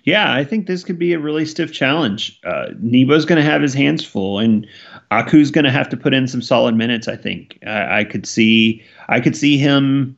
Yeah, 0.04 0.32
I 0.32 0.43
think 0.43 0.67
this 0.67 0.84
could 0.84 1.00
be 1.00 1.13
a 1.13 1.19
really 1.19 1.45
stiff 1.45 1.74
challenge. 1.74 2.39
Uh, 2.43 2.67
Nebo's 2.76 3.26
going 3.26 3.43
to 3.43 3.50
have 3.50 3.62
his 3.62 3.74
hands 3.74 4.06
full, 4.06 4.38
and 4.38 4.67
Aku's 5.15 5.51
going 5.51 5.65
to 5.65 5.71
have 5.71 5.89
to 5.89 5.97
put 5.97 6.13
in 6.13 6.28
some 6.28 6.41
solid 6.41 6.75
minutes. 6.75 7.08
I 7.08 7.15
think 7.15 7.58
I, 7.65 7.99
I 7.99 8.04
could 8.04 8.25
see 8.25 8.84
I 9.08 9.19
could 9.19 9.36
see 9.36 9.58
him 9.58 10.17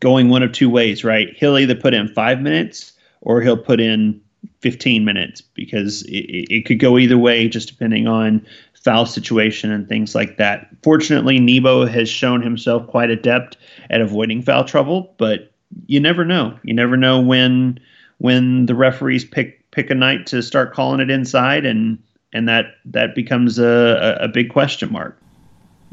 going 0.00 0.28
one 0.28 0.42
of 0.42 0.52
two 0.52 0.70
ways. 0.70 1.04
Right, 1.04 1.34
he'll 1.36 1.58
either 1.58 1.74
put 1.74 1.94
in 1.94 2.08
five 2.08 2.40
minutes 2.40 2.92
or 3.20 3.40
he'll 3.40 3.56
put 3.56 3.80
in 3.80 4.20
15 4.60 5.04
minutes 5.04 5.40
because 5.40 6.02
it, 6.02 6.46
it 6.50 6.66
could 6.66 6.78
go 6.78 6.98
either 6.98 7.18
way 7.18 7.48
just 7.48 7.68
depending 7.68 8.06
on 8.06 8.44
foul 8.86 9.06
situation 9.06 9.72
and 9.72 9.88
things 9.88 10.14
like 10.14 10.36
that. 10.36 10.68
Fortunately, 10.82 11.40
Nebo 11.40 11.86
has 11.86 12.08
shown 12.08 12.40
himself 12.40 12.86
quite 12.86 13.10
adept 13.10 13.56
at 13.90 14.00
avoiding 14.00 14.42
foul 14.42 14.64
trouble, 14.64 15.14
but 15.18 15.52
you 15.86 15.98
never 15.98 16.24
know. 16.24 16.58
You 16.62 16.74
never 16.74 16.96
know 16.96 17.20
when 17.20 17.80
when 18.18 18.66
the 18.66 18.74
referees 18.74 19.24
pick 19.24 19.68
pick 19.72 19.90
a 19.90 19.94
night 19.94 20.26
to 20.28 20.42
start 20.42 20.72
calling 20.72 21.00
it 21.00 21.10
inside, 21.10 21.66
and 21.66 21.98
and 22.36 22.48
that 22.48 22.76
that 22.84 23.14
becomes 23.14 23.58
a, 23.58 24.18
a 24.20 24.28
big 24.28 24.50
question 24.50 24.92
mark. 24.92 25.18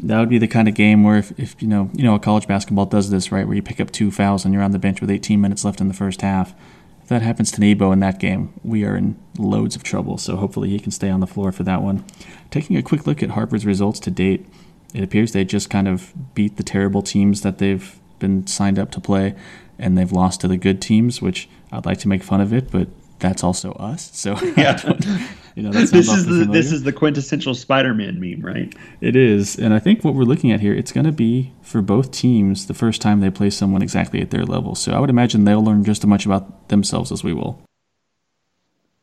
That 0.04 0.20
would 0.20 0.30
be 0.30 0.38
the 0.38 0.48
kind 0.48 0.68
of 0.68 0.74
game 0.74 1.04
where 1.04 1.18
if, 1.18 1.40
if 1.40 1.62
you 1.62 1.68
know 1.68 1.90
you 1.94 2.04
know 2.04 2.20
college 2.20 2.48
basketball 2.48 2.86
does 2.86 3.10
this 3.10 3.32
right, 3.32 3.48
where 3.48 3.56
you 3.56 3.64
pick 3.64 3.80
up 3.80 3.92
two 3.92 4.12
fouls 4.12 4.44
and 4.44 4.54
you're 4.54 4.64
on 4.64 4.72
the 4.72 4.80
bench 4.80 5.00
with 5.02 5.10
18 5.10 5.40
minutes 5.40 5.64
left 5.64 5.80
in 5.80 5.88
the 5.88 5.94
first 5.94 6.22
half. 6.22 6.54
If 7.02 7.10
that 7.10 7.22
happens 7.22 7.52
to 7.52 7.60
Nebo 7.60 7.92
in 7.92 8.00
that 8.00 8.20
game, 8.20 8.54
we 8.64 8.86
are 8.86 8.96
in 8.96 9.18
loads 9.38 9.76
of 9.76 9.84
trouble. 9.84 10.18
So 10.18 10.38
hopefully 10.38 10.70
he 10.70 10.80
can 10.80 10.92
stay 10.92 11.10
on 11.10 11.20
the 11.20 11.28
floor 11.28 11.52
for 11.52 11.64
that 11.64 11.82
one. 11.82 12.06
Taking 12.50 12.78
a 12.78 12.82
quick 12.82 13.06
look 13.06 13.22
at 13.22 13.32
Harvard's 13.32 13.66
results 13.66 14.00
to 14.02 14.12
date, 14.12 14.46
it 14.94 15.04
appears 15.04 15.34
they 15.34 15.44
just 15.44 15.70
kind 15.70 15.90
of 15.90 16.14
beat 16.34 16.56
the 16.56 16.64
terrible 16.64 17.02
teams 17.02 17.42
that 17.42 17.58
they've 17.58 18.00
been 18.20 18.48
signed 18.48 18.80
up 18.80 18.90
to 18.92 19.02
play, 19.02 19.36
and 19.78 19.98
they've 19.98 20.14
lost 20.14 20.40
to 20.42 20.48
the 20.48 20.56
good 20.56 20.82
teams, 20.82 21.22
which 21.22 21.50
I'd 21.74 21.86
like 21.86 22.00
to 22.00 22.08
make 22.08 22.24
fun 22.24 22.40
of 22.40 22.54
it, 22.54 22.72
but 22.72 22.88
that's 23.20 23.44
also 23.44 23.74
us. 23.74 24.10
So 24.14 24.38
yeah, 24.56 24.78
you 25.56 25.64
know, 25.64 25.72
this 25.72 25.94
is 25.94 26.26
the, 26.26 26.46
this 26.46 26.72
is 26.72 26.84
the 26.84 26.92
quintessential 26.92 27.54
Spider-Man 27.54 28.20
meme, 28.20 28.42
right? 28.42 28.74
It 29.02 29.16
is, 29.16 29.58
and 29.58 29.74
I 29.74 29.80
think 29.80 30.04
what 30.04 30.16
we're 30.16 30.24
looking 30.24 30.52
at 30.52 30.62
here, 30.62 30.74
it's 30.74 30.92
going 30.92 31.06
to 31.06 31.12
be 31.12 31.54
for 31.62 31.82
both 31.82 32.12
teams 32.12 32.66
the 32.66 32.74
first 32.74 33.02
time 33.02 33.20
they 33.20 33.30
play 33.30 33.50
someone 33.50 33.82
exactly 33.82 34.22
at 34.22 34.32
their 34.32 34.46
level. 34.46 34.74
So 34.76 34.94
I 34.94 35.00
would 35.00 35.10
imagine 35.10 35.46
they'll 35.46 35.64
learn 35.64 35.84
just 35.84 36.04
as 36.04 36.08
much 36.08 36.26
about 36.26 36.70
themselves 36.70 37.12
as 37.12 37.24
we 37.24 37.34
will. 37.34 37.62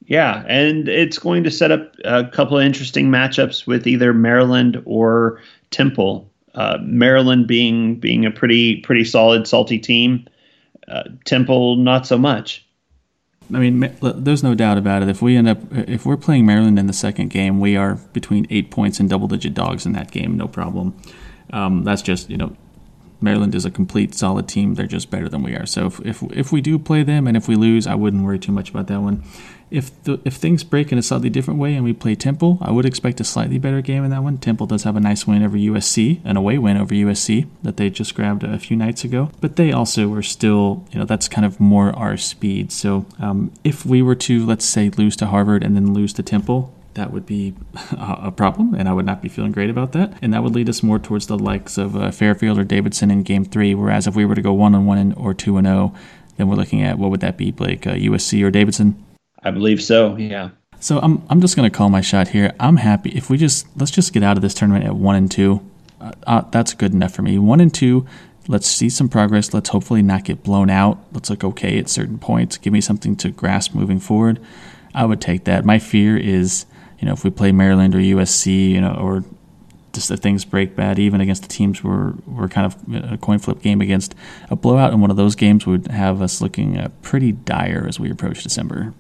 Yeah, 0.07 0.45
and 0.49 0.89
it's 0.89 1.19
going 1.19 1.45
to 1.45 1.51
set 1.53 1.71
up 1.71 1.95
a 2.05 2.27
couple 2.27 2.59
of 2.59 2.65
interesting 2.65 3.11
matchups 3.11 3.67
with 3.67 3.87
either 3.87 4.13
Maryland 4.13 4.83
or 4.85 5.41
Temple. 5.71 6.33
Uh, 6.55 6.79
Maryland 6.83 7.47
being 7.47 8.01
being 8.01 8.27
a 8.27 8.31
pretty 8.31 8.81
pretty 8.81 9.05
solid 9.05 9.47
salty 9.47 9.79
team, 9.79 10.27
uh, 10.89 11.05
Temple 11.25 11.77
not 11.77 12.09
so 12.09 12.19
much. 12.19 12.67
I 13.53 13.59
mean, 13.59 13.97
there's 14.01 14.43
no 14.43 14.55
doubt 14.55 14.79
about 14.79 15.03
it. 15.03 15.09
If 15.09 15.23
we 15.23 15.37
end 15.37 15.49
up, 15.49 15.59
if 15.73 16.07
we're 16.07 16.17
playing 16.17 16.47
Maryland 16.47 16.79
in 16.79 16.87
the 16.87 16.93
second 16.93 17.31
game, 17.31 17.61
we 17.61 17.77
are 17.77 17.97
between 18.13 18.47
eight 18.51 18.71
points 18.71 19.01
and 19.01 19.09
double-digit 19.09 19.55
dogs 19.55 19.87
in 19.87 19.93
that 19.93 20.11
game, 20.11 20.37
no 20.37 20.47
problem. 20.49 20.97
Um, 21.53 21.83
that's 21.85 22.03
just 22.03 22.31
you 22.31 22.37
know, 22.37 22.57
Maryland 23.21 23.55
is 23.55 23.65
a 23.65 23.71
complete 23.71 24.15
solid 24.15 24.49
team. 24.49 24.75
They're 24.75 24.87
just 24.87 25.11
better 25.11 25.29
than 25.29 25.43
we 25.43 25.55
are. 25.55 25.67
So 25.67 25.87
if, 25.87 26.01
if 26.01 26.23
if 26.33 26.53
we 26.53 26.61
do 26.61 26.79
play 26.79 27.03
them 27.03 27.27
and 27.27 27.37
if 27.37 27.49
we 27.49 27.57
lose, 27.57 27.87
I 27.87 27.95
wouldn't 27.95 28.25
worry 28.25 28.39
too 28.39 28.53
much 28.53 28.71
about 28.71 28.87
that 28.89 29.01
one 29.01 29.23
if 29.71 30.03
the, 30.05 30.21
if 30.25 30.35
things 30.35 30.65
break 30.65 30.93
in 30.93 30.99
a 30.99 31.03
slightly 31.03 31.31
different 31.31 31.61
way 31.61 31.75
and 31.75 31.85
we 31.85 31.93
play 31.93 32.15
Temple, 32.15 32.59
I 32.61 32.71
would 32.71 32.85
expect 32.85 33.21
a 33.21 33.25
slightly 33.25 33.59
better 33.59 33.81
game 33.81 34.05
in 34.05 34.11
that 34.11 34.23
one. 34.23 34.39
Temple 34.39 34.67
does 34.67 34.83
have 34.83 34.97
a 34.97 35.01
nice 35.01 35.27
win 35.27 35.43
over 35.43 35.57
USC, 35.57 36.21
an 36.25 36.37
away 36.37 36.59
win 36.59 36.77
over 36.77 36.95
USC 36.95 37.47
that 37.63 37.77
they 37.77 37.89
just 37.91 38.15
grabbed 38.15 38.43
a 38.43 38.59
few 38.59 38.77
nights 38.77 39.05
ago. 39.05 39.31
But 39.41 39.57
they 39.57 39.73
also 39.73 40.09
were 40.09 40.23
still, 40.23 40.87
you 40.91 40.99
know, 40.99 41.05
that's 41.05 41.29
kind 41.29 41.45
of 41.45 41.61
more 41.61 41.93
our 41.97 42.17
speed. 42.17 42.73
So 42.73 43.07
um, 43.19 43.53
if 43.65 43.87
we 43.87 44.03
were 44.03 44.17
to, 44.17 44.45
let's 44.45 44.65
say, 44.65 44.91
lose 44.91 45.17
to 45.17 45.27
Harvard 45.27 45.63
and 45.63 45.77
then 45.77 45.95
lose 45.95 46.13
to 46.15 46.23
Temple, 46.23 46.75
that 46.95 47.13
would 47.13 47.27
be 47.27 47.55
a 47.93 48.31
problem, 48.31 48.75
and 48.75 48.89
I 48.89 48.93
would 48.93 49.07
not 49.07 49.23
be 49.23 49.29
feeling 49.29 49.53
great 49.53 49.71
about 49.71 49.93
that. 49.93 50.17
And 50.23 50.33
that 50.35 50.43
would 50.43 50.55
lead 50.55 50.69
us 50.69 50.83
more 50.83 50.99
towards 50.99 51.27
the 51.27 51.39
likes 51.39 51.79
of 51.79 51.97
uh, 51.97 52.11
Fairfield 52.11 52.59
or 52.59 52.65
Davidson 52.65 53.11
in 53.11 53.23
Game 53.23 53.45
Three. 53.45 53.75
Whereas 53.75 54.07
if 54.07 54.15
we 54.15 54.25
were 54.25 54.35
to 54.35 54.43
go 54.43 54.53
one 54.53 54.75
on 54.75 54.87
one 54.87 55.13
or 55.15 55.35
two 55.35 55.57
and 55.57 55.67
zero, 55.67 55.95
then 56.37 56.49
we're 56.49 56.57
looking 56.57 56.83
at 56.83 56.99
what 56.99 57.11
would 57.11 57.21
that 57.21 57.37
be, 57.37 57.51
Blake? 57.51 57.87
Uh, 57.87 57.95
USC 57.95 58.45
or 58.45 58.51
Davidson? 58.51 59.03
I 59.43 59.51
believe 59.51 59.83
so. 59.83 60.17
Yeah. 60.17 60.51
So 60.81 60.99
I'm 60.99 61.23
I'm 61.29 61.41
just 61.41 61.57
gonna 61.57 61.71
call 61.71 61.91
my 61.91 62.01
shot 62.01 62.29
here. 62.29 62.55
I'm 62.59 62.77
happy 62.77 63.11
if 63.11 63.29
we 63.29 63.37
just 63.37 63.67
let's 63.77 63.91
just 63.91 64.13
get 64.13 64.23
out 64.23 64.37
of 64.37 64.43
this 64.43 64.55
tournament 64.55 64.87
at 64.87 64.97
one 64.97 65.17
and 65.17 65.31
two. 65.31 65.61
Uh, 66.01 66.13
uh, 66.27 66.41
that's 66.51 66.73
good 66.75 66.93
enough 66.93 67.13
for 67.13 67.23
me. 67.23 67.39
One 67.39 67.61
and 67.61 67.73
two. 67.73 68.07
Let's 68.49 68.67
see 68.67 68.89
some 68.89 69.09
progress. 69.09 69.53
Let's 69.53 69.69
hopefully 69.69 70.03
not 70.03 70.25
get 70.25 70.43
blown 70.43 70.71
out. 70.71 70.99
Let's 71.13 71.31
look 71.31 71.45
okay 71.45 71.79
at 71.79 71.89
certain 71.89 72.19
points. 72.19 72.57
Give 72.57 72.73
me 72.73 72.81
something 72.81 73.15
to 73.17 73.31
grasp 73.31 73.75
moving 73.75 74.01
forward. 74.01 74.41
I 74.95 75.05
would 75.05 75.21
take 75.21 75.45
that. 75.45 75.65
My 75.65 75.79
fear 75.79 76.17
is, 76.17 76.67
you 77.01 77.07
know, 77.07 77.13
if 77.13 77.25
we 77.25 77.31
play 77.31 77.51
Maryland 77.51 77.95
or 77.95 77.99
USC, 77.99 78.71
you 78.71 78.81
know, 78.81 78.95
or 78.95 79.25
just 79.93 80.11
if 80.11 80.21
things 80.21 80.45
break 80.45 80.77
bad, 80.77 80.99
even 80.99 81.21
against 81.21 81.43
the 81.43 81.49
teams 81.49 81.83
we're, 81.83 82.13
we're 82.27 82.49
kind 82.49 82.67
of 82.67 83.13
a 83.13 83.19
coin 83.19 83.39
flip 83.39 83.61
game 83.61 83.81
against, 83.81 84.15
a 84.51 84.57
blowout 84.57 84.93
in 84.93 85.01
one 85.01 85.11
of 85.11 85.17
those 85.17 85.35
games 85.35 85.67
would 85.67 85.89
have 85.89 86.23
us 86.23 86.41
looking 86.41 86.79
uh, 86.79 86.89
pretty 87.03 87.33
dire 87.33 87.87
as 87.89 87.99
we 87.99 88.11
approach 88.11 88.43
December. 88.43 88.95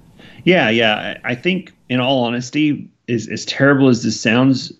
Yeah, 0.44 0.70
yeah. 0.70 1.18
I 1.22 1.34
think, 1.34 1.72
in 1.88 2.00
all 2.00 2.24
honesty, 2.24 2.88
as, 3.08 3.28
as 3.28 3.44
terrible 3.44 3.88
as 3.88 4.02
this 4.02 4.20
sounds, 4.20 4.72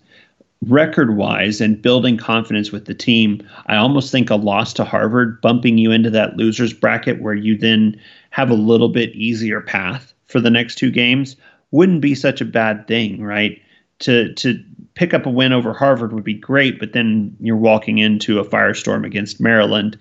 record 0.67 1.15
wise 1.15 1.59
and 1.61 1.81
building 1.81 2.17
confidence 2.17 2.71
with 2.71 2.85
the 2.85 2.93
team, 2.93 3.47
I 3.67 3.77
almost 3.77 4.11
think 4.11 4.29
a 4.29 4.35
loss 4.35 4.73
to 4.73 4.83
Harvard 4.83 5.41
bumping 5.41 5.77
you 5.77 5.91
into 5.91 6.09
that 6.11 6.37
losers 6.37 6.73
bracket 6.73 7.21
where 7.21 7.33
you 7.33 7.57
then 7.57 7.99
have 8.31 8.49
a 8.49 8.55
little 8.55 8.89
bit 8.89 9.09
easier 9.11 9.61
path 9.61 10.13
for 10.27 10.39
the 10.39 10.49
next 10.49 10.75
two 10.75 10.91
games 10.91 11.35
wouldn't 11.71 12.01
be 12.01 12.15
such 12.15 12.41
a 12.41 12.45
bad 12.45 12.87
thing, 12.87 13.23
right? 13.23 13.61
To 13.99 14.33
to 14.33 14.63
pick 14.93 15.13
up 15.13 15.25
a 15.25 15.29
win 15.29 15.53
over 15.53 15.73
Harvard 15.73 16.13
would 16.13 16.23
be 16.23 16.33
great, 16.33 16.79
but 16.79 16.93
then 16.93 17.35
you're 17.39 17.55
walking 17.55 17.97
into 17.97 18.39
a 18.39 18.45
firestorm 18.45 19.05
against 19.05 19.39
Maryland. 19.39 19.97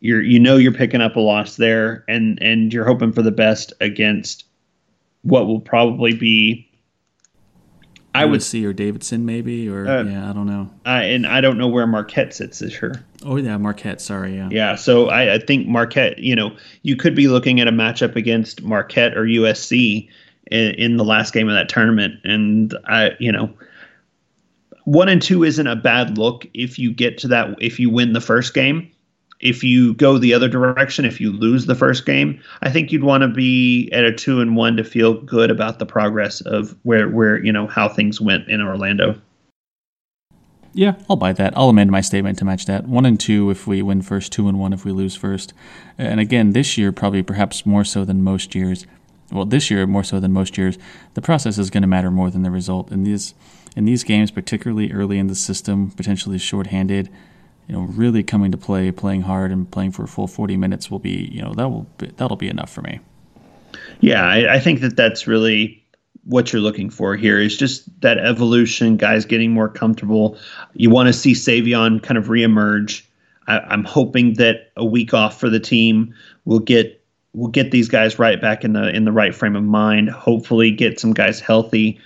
You're 0.00 0.22
you 0.22 0.38
know 0.38 0.56
you're 0.56 0.72
picking 0.72 1.00
up 1.00 1.16
a 1.16 1.20
loss 1.20 1.56
there 1.56 2.04
and 2.08 2.38
and 2.42 2.72
you're 2.72 2.84
hoping 2.84 3.12
for 3.12 3.22
the 3.22 3.30
best 3.30 3.72
against 3.80 4.44
what 5.22 5.46
will 5.46 5.60
probably 5.60 6.14
be 6.14 6.68
I 8.14 8.24
would 8.26 8.42
see 8.42 8.64
or 8.64 8.72
Davidson 8.72 9.26
maybe 9.26 9.68
or 9.68 9.88
uh, 9.88 10.04
yeah 10.04 10.30
I 10.30 10.32
don't 10.32 10.46
know. 10.46 10.70
I, 10.86 11.02
and 11.04 11.26
I 11.26 11.40
don't 11.40 11.58
know 11.58 11.66
where 11.66 11.86
Marquette 11.86 12.32
sits 12.32 12.60
this 12.60 12.80
year. 12.80 13.04
Oh 13.24 13.36
yeah, 13.36 13.56
Marquette. 13.56 14.00
Sorry, 14.00 14.36
yeah. 14.36 14.48
Yeah, 14.52 14.74
so 14.76 15.08
I, 15.08 15.34
I, 15.34 15.38
think 15.38 15.66
Marquette. 15.66 16.18
You 16.18 16.36
know, 16.36 16.56
you 16.82 16.94
could 16.94 17.16
be 17.16 17.26
looking 17.26 17.60
at 17.60 17.66
a 17.66 17.72
matchup 17.72 18.14
against 18.14 18.62
Marquette 18.62 19.16
or 19.16 19.24
USC 19.24 20.08
in, 20.50 20.74
in 20.74 20.96
the 20.96 21.04
last 21.04 21.32
game 21.32 21.48
of 21.48 21.54
that 21.54 21.68
tournament, 21.68 22.20
and 22.24 22.76
I, 22.86 23.12
you 23.18 23.32
know, 23.32 23.52
one 24.84 25.08
and 25.08 25.20
two 25.20 25.44
isn't 25.44 25.66
a 25.66 25.76
bad 25.76 26.18
look 26.18 26.46
if 26.54 26.78
you 26.78 26.92
get 26.92 27.18
to 27.18 27.28
that. 27.28 27.56
If 27.60 27.80
you 27.80 27.90
win 27.90 28.12
the 28.12 28.20
first 28.20 28.54
game, 28.54 28.90
if 29.40 29.62
you 29.62 29.94
go 29.94 30.18
the 30.18 30.34
other 30.34 30.48
direction, 30.48 31.04
if 31.04 31.20
you 31.20 31.32
lose 31.32 31.66
the 31.66 31.74
first 31.74 32.06
game, 32.06 32.40
I 32.62 32.70
think 32.70 32.92
you'd 32.92 33.04
want 33.04 33.22
to 33.22 33.28
be 33.28 33.90
at 33.92 34.04
a 34.04 34.12
two 34.12 34.40
and 34.40 34.56
one 34.56 34.76
to 34.76 34.84
feel 34.84 35.20
good 35.22 35.50
about 35.50 35.78
the 35.78 35.86
progress 35.86 36.40
of 36.42 36.76
where 36.82 37.08
where 37.08 37.42
you 37.42 37.52
know 37.52 37.66
how 37.66 37.88
things 37.88 38.20
went 38.20 38.48
in 38.48 38.60
Orlando. 38.60 39.20
Yeah, 40.76 40.94
I'll 41.08 41.16
buy 41.16 41.32
that. 41.34 41.56
I'll 41.56 41.68
amend 41.68 41.92
my 41.92 42.00
statement 42.00 42.36
to 42.38 42.44
match 42.44 42.66
that. 42.66 42.88
One 42.88 43.06
and 43.06 43.18
two 43.18 43.48
if 43.50 43.66
we 43.66 43.80
win 43.80 44.02
first, 44.02 44.32
two 44.32 44.48
and 44.48 44.58
one 44.58 44.72
if 44.72 44.84
we 44.84 44.90
lose 44.90 45.14
first. 45.14 45.52
And 45.96 46.18
again, 46.18 46.52
this 46.52 46.76
year 46.76 46.90
probably 46.90 47.22
perhaps 47.22 47.64
more 47.64 47.84
so 47.84 48.04
than 48.04 48.22
most 48.22 48.56
years. 48.56 48.84
Well, 49.34 49.44
this 49.44 49.68
year 49.70 49.86
more 49.86 50.04
so 50.04 50.20
than 50.20 50.32
most 50.32 50.56
years, 50.56 50.78
the 51.14 51.20
process 51.20 51.58
is 51.58 51.68
going 51.68 51.82
to 51.82 51.88
matter 51.88 52.10
more 52.10 52.30
than 52.30 52.42
the 52.42 52.50
result. 52.52 52.92
In 52.92 53.02
these 53.02 53.34
in 53.76 53.84
these 53.84 54.04
games, 54.04 54.30
particularly 54.30 54.92
early 54.92 55.18
in 55.18 55.26
the 55.26 55.34
system, 55.34 55.90
potentially 55.90 56.38
shorthanded, 56.38 57.10
you 57.66 57.74
know, 57.74 57.82
really 57.82 58.22
coming 58.22 58.52
to 58.52 58.56
play, 58.56 58.92
playing 58.92 59.22
hard, 59.22 59.50
and 59.50 59.68
playing 59.68 59.90
for 59.90 60.04
a 60.04 60.08
full 60.08 60.28
40 60.28 60.56
minutes 60.56 60.92
will 60.92 61.00
be, 61.00 61.28
you 61.32 61.42
know, 61.42 61.52
that 61.54 61.68
will 61.68 61.86
be, 61.98 62.06
that'll 62.16 62.36
be 62.36 62.48
enough 62.48 62.72
for 62.72 62.82
me. 62.82 63.00
Yeah, 64.00 64.24
I, 64.24 64.54
I 64.54 64.60
think 64.60 64.80
that 64.80 64.96
that's 64.96 65.26
really 65.26 65.84
what 66.22 66.52
you're 66.52 66.62
looking 66.62 66.88
for 66.88 67.16
here 67.16 67.40
is 67.40 67.56
just 67.56 67.88
that 68.00 68.18
evolution, 68.18 68.96
guys 68.96 69.24
getting 69.24 69.50
more 69.50 69.68
comfortable. 69.68 70.38
You 70.74 70.90
want 70.90 71.08
to 71.08 71.12
see 71.12 71.32
Savion 71.32 72.00
kind 72.00 72.16
of 72.16 72.26
reemerge. 72.26 73.02
I, 73.48 73.74
am 73.74 73.84
hoping 73.84 74.34
that 74.34 74.70
a 74.76 74.84
week 74.84 75.12
off 75.12 75.40
for 75.40 75.50
the 75.50 75.60
team 75.60 76.14
will 76.44 76.60
get 76.60 77.03
will 77.34 77.48
get 77.48 77.70
these 77.72 77.88
guys 77.88 78.18
right 78.18 78.40
back 78.40 78.64
in 78.64 78.72
the 78.72 78.88
in 78.94 79.04
the 79.04 79.12
right 79.12 79.34
frame 79.34 79.56
of 79.56 79.64
mind. 79.64 80.10
Hopefully, 80.10 80.70
get 80.70 80.98
some 80.98 81.12
guys 81.12 81.40
healthy. 81.40 81.98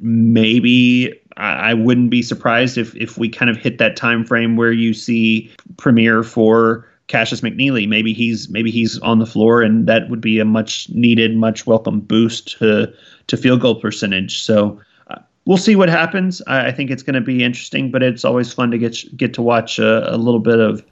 Maybe 0.00 1.18
I, 1.38 1.74
wouldn't 1.74 2.10
be 2.10 2.22
surprised 2.22 2.76
if 2.76 2.94
if 2.96 3.16
we 3.16 3.28
kind 3.28 3.50
of 3.50 3.56
hit 3.56 3.78
that 3.78 3.96
time 3.96 4.24
frame 4.24 4.56
where 4.56 4.72
you 4.72 4.92
see 4.92 5.50
premiere 5.76 6.22
for 6.22 6.86
Cashius 7.08 7.40
McNeilly. 7.40 7.88
Maybe 7.88 8.12
he's 8.12 8.48
maybe 8.48 8.70
he's 8.70 8.98
on 9.00 9.18
the 9.18 9.26
floor, 9.26 9.62
and 9.62 9.86
that 9.86 10.10
would 10.10 10.20
be 10.20 10.40
a 10.40 10.44
much 10.44 10.88
needed, 10.90 11.36
much 11.36 11.66
welcome 11.66 12.00
boost 12.00 12.58
to 12.58 12.92
to 13.28 13.36
field 13.36 13.60
goal 13.60 13.76
percentage. 13.76 14.40
So 14.40 14.80
uh, 15.08 15.18
we'll 15.44 15.56
see 15.56 15.76
what 15.76 15.88
happens. 15.88 16.42
I, 16.46 16.68
I 16.68 16.72
think 16.72 16.90
it's 16.90 17.02
going 17.02 17.14
to 17.14 17.20
be 17.20 17.44
interesting, 17.44 17.90
but 17.90 18.02
it's 18.02 18.24
always 18.24 18.52
fun 18.52 18.70
to 18.72 18.78
get 18.78 19.16
get 19.16 19.32
to 19.34 19.42
watch 19.42 19.78
a, 19.78 20.12
a 20.12 20.16
little 20.16 20.40
bit 20.40 20.58
of 20.58 20.84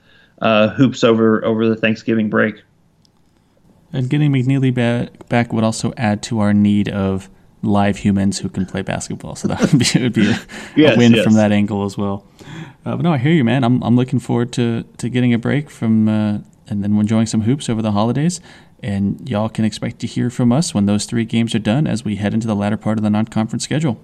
uh, 0.42 0.68
hoops 0.68 1.02
over 1.02 1.44
over 1.44 1.68
the 1.68 1.76
Thanksgiving 1.76 2.30
break. 2.30 2.62
And 3.92 4.10
getting 4.10 4.32
McNeilly 4.32 4.74
back, 4.74 5.28
back 5.28 5.52
would 5.52 5.64
also 5.64 5.92
add 5.96 6.22
to 6.24 6.40
our 6.40 6.52
need 6.52 6.88
of 6.88 7.30
live 7.62 7.98
humans 7.98 8.38
who 8.38 8.48
can 8.48 8.66
play 8.66 8.82
basketball. 8.82 9.36
So 9.36 9.48
that 9.48 9.60
would 9.60 9.78
be, 9.78 10.02
would 10.02 10.12
be 10.12 10.30
a, 10.30 10.38
yes, 10.76 10.94
a 10.94 10.98
win 10.98 11.14
yes. 11.14 11.24
from 11.24 11.34
that 11.34 11.52
angle 11.52 11.84
as 11.84 11.96
well. 11.96 12.26
Uh, 12.84 12.96
but 12.96 13.02
no, 13.02 13.12
I 13.12 13.18
hear 13.18 13.32
you, 13.32 13.44
man. 13.44 13.64
I'm 13.64 13.82
I'm 13.82 13.96
looking 13.96 14.20
forward 14.20 14.52
to 14.52 14.84
to 14.98 15.08
getting 15.08 15.34
a 15.34 15.38
break 15.38 15.70
from 15.70 16.08
uh, 16.08 16.38
and 16.68 16.84
then 16.84 16.96
enjoying 16.98 17.26
some 17.26 17.42
hoops 17.42 17.68
over 17.68 17.82
the 17.82 17.92
holidays. 17.92 18.40
And 18.82 19.28
y'all 19.28 19.48
can 19.48 19.64
expect 19.64 20.00
to 20.00 20.06
hear 20.06 20.30
from 20.30 20.52
us 20.52 20.74
when 20.74 20.86
those 20.86 21.06
three 21.06 21.24
games 21.24 21.54
are 21.54 21.58
done 21.60 21.86
as 21.86 22.04
we 22.04 22.16
head 22.16 22.34
into 22.34 22.46
the 22.46 22.54
latter 22.54 22.76
part 22.76 22.98
of 22.98 23.02
the 23.02 23.10
non-conference 23.10 23.64
schedule. 23.64 23.98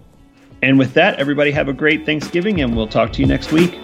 And 0.62 0.78
with 0.78 0.94
that, 0.94 1.18
everybody 1.18 1.50
have 1.50 1.68
a 1.68 1.72
great 1.72 2.06
Thanksgiving, 2.06 2.60
and 2.62 2.74
we'll 2.74 2.88
talk 2.88 3.12
to 3.12 3.20
you 3.20 3.26
next 3.26 3.52
week. 3.52 3.78